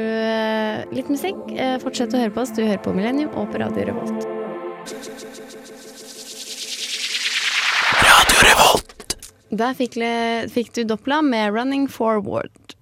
litt 0.99 1.09
musikk. 1.09 1.41
Fortsett 1.81 2.13
å 2.13 2.21
høre 2.21 2.35
på 2.37 2.45
oss. 2.45 2.53
Du 2.53 2.61
hører 2.67 2.83
på 2.85 2.93
Millennium 2.97 3.33
og 3.33 3.49
på 3.55 3.65
Radio 3.65 3.89
Revolt. 3.89 5.19
Der 9.51 9.75
fikk, 9.75 9.97
le- 9.99 10.47
fikk 10.53 10.73
du 10.77 10.85
Doppla 10.87 11.21
med 11.27 11.53
'Running 11.53 11.89
Forward'. 11.91 12.77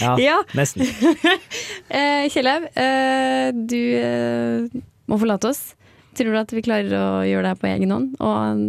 Ja, 0.00 0.16
Ja. 0.28 0.42
nesten. 0.54 0.86
Eh, 1.92 2.28
Kjellaug, 2.32 2.68
eh, 2.78 3.50
du 3.52 3.76
eh, 3.98 4.80
må 5.10 5.18
forlate 5.20 5.50
oss. 5.50 5.74
Tror 6.16 6.32
du 6.32 6.38
at 6.40 6.52
vi 6.54 6.62
klarer 6.64 6.92
å 6.96 7.08
gjøre 7.26 7.42
det 7.42 7.50
her 7.52 7.60
på 7.60 7.68
egen 7.68 7.90
hånd 7.92 8.14
og, 8.20 8.62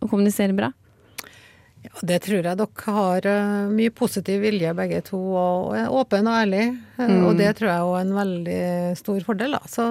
og 0.00 0.08
kommunisere 0.12 0.54
bra? 0.56 0.70
Ja, 1.92 2.00
det 2.08 2.18
tror 2.24 2.38
jeg 2.46 2.56
dere 2.58 2.92
har 2.96 3.26
eh, 3.28 3.66
mye 3.72 3.90
positiv 3.92 4.40
vilje 4.42 4.70
begge 4.74 5.00
to, 5.04 5.18
og 5.36 5.74
er 5.76 5.90
åpen 5.92 6.28
og 6.30 6.38
ærlig. 6.40 6.62
Mm. 6.96 7.24
Og 7.26 7.36
det 7.36 7.50
tror 7.58 7.68
jeg 7.68 7.82
er 7.82 8.04
en 8.06 8.12
veldig 8.16 8.60
stor 8.96 9.18
fordel. 9.26 9.56
Da. 9.56 9.60
Så 9.68 9.84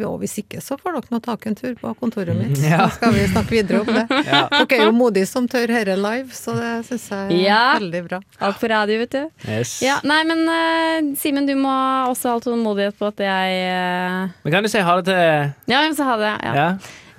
jo, 0.00 0.10
hvis 0.20 0.34
ikke 0.42 0.60
så 0.64 0.76
får 0.80 0.96
dere 0.98 1.14
nå 1.14 1.20
ta 1.24 1.36
en 1.46 1.56
tur 1.58 1.74
på 1.80 1.92
kontoret 2.00 2.36
mitt. 2.36 2.58
Ja. 2.64 2.86
Så 2.90 2.98
skal 2.98 3.14
vi 3.14 3.24
snakke 3.32 3.54
videre 3.56 3.80
om 3.84 3.92
det. 3.92 4.06
Ja. 4.26 4.42
Dere 4.50 4.80
er 4.80 4.88
jo 4.88 4.94
modige 4.96 5.28
som 5.30 5.46
tør 5.48 5.70
herre 5.70 5.94
live, 5.96 6.34
så 6.34 6.56
det 6.58 6.72
syns 6.88 7.08
jeg 7.12 7.30
er 7.30 7.42
Ja. 7.46 7.60
veldig 7.78 8.02
bra. 8.08 8.20
Alt 8.42 8.60
på 8.60 8.70
radio, 8.72 8.98
vet 9.04 9.14
du. 9.14 9.22
Yes. 9.46 9.76
Ja, 9.84 10.00
nei, 10.04 10.20
men 10.28 10.42
uh, 10.50 11.14
Simen, 11.20 11.46
du 11.48 11.54
må 11.60 11.72
også 12.10 12.34
ha 12.34 12.42
tålmodighet 12.42 12.98
på 12.98 13.08
at 13.12 13.22
jeg 13.22 13.58
uh... 13.70 14.34
Men 14.44 14.56
kan 14.58 14.66
du 14.66 14.72
si 14.72 14.82
ha 14.82 14.96
det 15.00 15.06
til 15.08 15.72
Ja, 15.72 15.82
jeg 15.84 15.92
må 15.94 15.98
så 15.98 16.08
ha 16.10 16.16
det. 16.20 16.32
Ja. 16.42 16.54
Ja? 16.60 16.68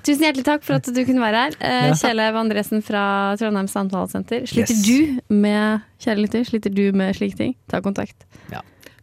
Tusen 0.08 0.24
hjertelig 0.24 0.44
takk 0.48 0.62
for 0.64 0.78
at 0.80 0.88
du 0.88 1.00
kunne 1.04 1.20
være 1.20 1.42
her. 1.44 1.56
Eh, 1.60 1.88
Ja. 1.90 1.96
Kjell-Eiv 2.00 2.36
Andresen 2.40 2.80
fra 2.84 3.02
Trondheim 3.36 3.68
samtalesenter. 3.68 4.46
Sliter 4.48 4.72
Yes. 4.72 4.86
du 4.86 5.34
med 5.34 5.82
kjære 6.00 6.22
lytter, 6.24 6.44
sliter 6.48 6.72
du 6.74 6.86
med 6.96 7.14
slike 7.18 7.36
ting? 7.36 7.54
Ta 7.68 7.80
kontakt. 7.84 8.24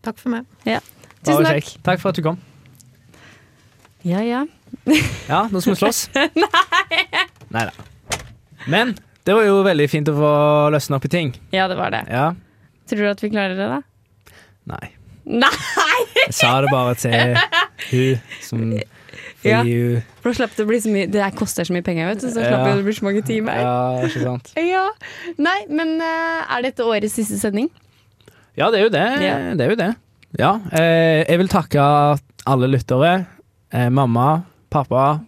Takk 0.05 0.19
for 0.21 0.29
meg. 0.29 0.45
Ja. 0.69 0.79
Tusen 1.25 1.45
takk. 1.45 1.55
kjekk. 1.63 1.69
Takk 1.85 1.99
for 2.01 2.09
at 2.09 2.15
du 2.19 2.21
kom. 2.25 2.37
Ja, 4.05 4.19
ja. 4.21 4.43
Ja, 5.29 5.47
nå 5.49 5.61
skal 5.61 5.73
vi 5.73 5.79
slåss. 5.81 6.01
Nei 7.55 7.63
da. 7.65 7.71
Men 8.69 8.95
det 9.25 9.33
var 9.33 9.45
jo 9.47 9.63
veldig 9.65 9.87
fint 9.89 10.09
å 10.11 10.13
få 10.17 10.29
løsne 10.73 10.97
opp 10.99 11.05
i 11.05 11.11
ting. 11.13 11.31
Ja, 11.53 11.67
det 11.71 11.77
var 11.79 11.89
det. 11.93 12.03
Ja. 12.09 12.27
Tror 12.89 13.01
du 13.01 13.09
at 13.09 13.23
vi 13.25 13.31
klarer 13.33 13.57
det, 13.57 13.65
da? 13.71 13.81
Nei. 14.75 14.91
Nei! 15.25 15.49
Jeg 16.27 16.33
sa 16.37 16.51
det 16.61 16.69
bare 16.69 16.93
til 17.01 17.37
hun 17.89 18.19
som 18.45 18.61
Fordi 19.45 19.53
Ja. 19.53 19.61
you. 19.63 20.01
For 20.23 20.31
da 20.31 20.39
slapp 20.39 20.55
det 20.57 20.65
å 20.65 20.67
bli 20.67 20.79
så 20.81 20.89
mye 20.89 21.05
Det 21.11 21.27
koster 21.37 21.63
så 21.67 21.73
mye 21.75 21.83
penger, 21.85 22.07
vet 22.09 22.21
du, 22.23 22.27
så 22.31 22.41
slapp 22.41 22.65
Ja. 22.65 22.73
det 22.73 22.81
å 22.81 22.85
bli 22.87 22.93
så 22.97 23.05
mange 23.05 23.21
timer. 23.27 23.59
Ja, 23.61 24.01
ikke 24.07 24.23
sant. 24.23 24.51
Ja. 24.73 24.87
Nei, 25.37 25.59
men 25.69 25.95
eh, 26.01 26.55
er 26.57 26.61
dette 26.65 26.81
årets 26.87 27.13
siste 27.13 27.37
sending? 27.37 27.69
Ja, 28.57 28.71
det 28.71 28.79
er 28.79 28.83
jo 28.87 28.89
det. 28.89 29.05
Ja. 29.21 29.35
Det 29.53 29.61
er 29.67 29.69
jo 29.69 29.75
det. 29.83 29.91
Ja. 30.39 30.53
Eh, 30.73 31.23
jeg 31.29 31.37
vil 31.43 31.47
takke 31.51 31.85
alle 32.47 32.67
lyttere. 32.71 33.25
Eh, 33.71 33.89
mamma, 33.89 34.43
pappa, 34.71 35.19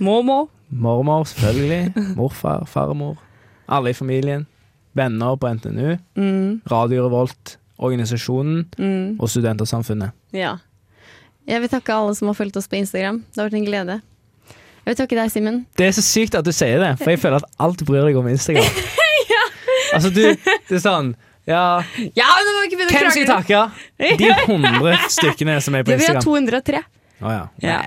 Mormor. 0.00 0.48
mormor, 0.70 1.24
selvfølgelig. 1.28 1.92
Morfar, 2.16 2.64
farmor. 2.66 3.18
Alle 3.68 3.90
i 3.90 3.92
familien. 3.92 4.46
Venner 4.94 5.36
på 5.36 5.46
NTNU. 5.54 5.98
Mm, 6.16 6.62
Radio 6.70 7.04
Revolt, 7.06 7.58
organisasjonen 7.78 8.64
mm, 8.78 9.20
og 9.20 9.28
Studentersamfunnet. 9.28 10.10
ja. 10.32 10.56
Jeg 11.48 11.62
vil 11.62 11.72
takke 11.72 11.96
alle 11.96 12.14
som 12.18 12.30
har 12.30 12.36
fulgt 12.38 12.58
oss 12.60 12.68
på 12.70 12.78
Instagram. 12.80 13.22
Det 13.30 13.40
har 13.40 13.48
vært 13.48 13.58
en 13.60 13.66
glede. 13.66 13.98
Jeg 14.80 14.92
vil 14.92 14.98
takke 15.00 15.18
deg, 15.18 15.32
Simen. 15.32 15.64
Det 15.78 15.88
er 15.88 15.96
så 15.96 16.04
sykt 16.04 16.36
at 16.38 16.46
du 16.46 16.52
sier 16.56 16.80
det, 16.82 16.94
for 17.00 17.12
jeg 17.12 17.20
føler 17.22 17.42
at 17.42 17.60
alt 17.62 17.82
bryr 17.88 18.08
deg 18.08 18.20
om 18.20 18.30
Instagram. 18.30 18.70
Altså, 19.90 20.06
du 20.14 20.22
Det 20.22 20.76
er 20.76 20.82
sånn 20.84 21.08
Ja, 21.48 21.82
Ja, 22.14 22.28
hvem 22.46 22.92
skal 23.10 23.24
jeg 23.24 23.26
takke? 23.26 23.62
De 24.20 24.28
hundre 24.46 24.94
stykkene 25.10 25.56
som 25.64 25.74
er 25.74 25.82
på 25.82 25.96
Instagram. 25.96 25.98
vi 25.98 26.06
har 26.06 26.20
Instagram. 26.20 26.84
203. 26.86 27.00
Oh, 27.20 27.32
ja. 27.34 27.48
Ja. 27.60 27.80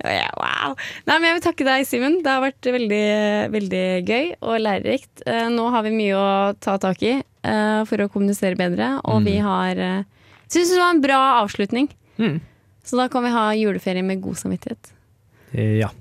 Ja, 0.00 0.28
wow. 0.40 0.76
Nei, 1.04 1.16
men 1.18 1.26
jeg 1.28 1.36
vil 1.36 1.42
takke 1.44 1.66
deg, 1.68 1.82
Simen. 1.88 2.20
Det 2.24 2.32
har 2.32 2.40
vært 2.40 2.64
veldig, 2.64 3.08
veldig 3.52 3.82
gøy 4.08 4.30
og 4.38 4.54
lærerikt. 4.62 5.24
Eh, 5.28 5.48
nå 5.52 5.66
har 5.74 5.84
vi 5.84 5.92
mye 5.92 6.16
å 6.16 6.30
ta 6.56 6.78
tak 6.80 7.02
i 7.04 7.18
eh, 7.18 7.80
for 7.90 8.00
å 8.00 8.08
kommunisere 8.12 8.56
bedre, 8.56 8.94
og 9.04 9.26
vi 9.26 9.36
har 9.44 9.80
uh, 9.80 10.06
Syns 10.50 10.72
det 10.72 10.80
var 10.80 10.94
en 10.94 11.02
bra 11.04 11.18
avslutning. 11.42 11.90
Mm. 12.18 12.40
Så 12.86 12.96
da 12.98 13.08
kan 13.12 13.24
vi 13.26 13.32
ha 13.34 13.48
juleferie 13.58 14.04
med 14.06 14.22
god 14.24 14.38
samvittighet. 14.40 14.94
Ja. 15.56 15.90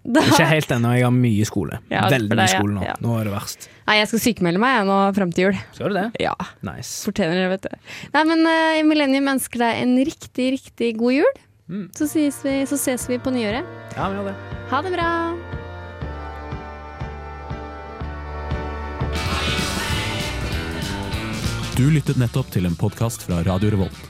Da, 0.00 0.22
Ikke 0.24 0.46
helt 0.48 0.70
ennå, 0.72 0.94
jeg 0.96 1.04
har 1.04 1.12
mye 1.12 1.44
skole. 1.44 1.76
Ja, 1.92 2.06
Veldig 2.08 2.32
mye 2.38 2.46
skole 2.48 2.72
nå. 2.72 2.84
Ja. 2.86 2.94
Nå 3.04 3.18
er 3.20 3.26
det 3.28 3.34
verst. 3.34 3.66
Nei, 3.84 3.98
jeg 3.98 4.08
skal 4.08 4.22
sykemelde 4.24 4.62
meg 4.62 4.86
nå 4.88 4.96
fram 5.12 5.34
til 5.36 5.44
jul. 5.50 5.58
Skal 5.76 5.92
du 5.92 5.98
det? 5.98 6.06
Ja, 6.24 6.32
Nice. 6.64 7.02
fortjener 7.04 7.36
det, 7.36 7.44
vet 7.52 7.66
du. 7.68 7.92
Nei, 8.14 8.22
men 8.30 8.40
uh, 8.48 8.80
Millennium 8.88 9.28
ønsker 9.34 9.60
deg 9.60 9.82
en 9.82 9.92
riktig, 10.08 10.46
riktig 10.56 10.94
god 10.96 11.18
jul. 11.18 11.40
Mm. 11.68 11.84
Så, 11.92 12.08
ses 12.08 12.40
vi, 12.48 12.56
så 12.66 12.80
ses 12.80 13.04
vi 13.12 13.20
på 13.20 13.30
nyåret. 13.34 13.68
Ja, 13.92 14.08
vi 14.08 14.22
gjør 14.22 14.30
det. 14.32 14.36
Ha 14.72 14.80
det 14.88 14.94
bra! 14.96 15.10
Du 21.76 21.86
lyttet 21.92 22.18
nettopp 22.20 22.50
til 22.52 22.66
en 22.68 22.74
podkast 22.76 23.28
fra 23.28 23.42
Radio 23.46 23.70
Revolt. 23.76 24.09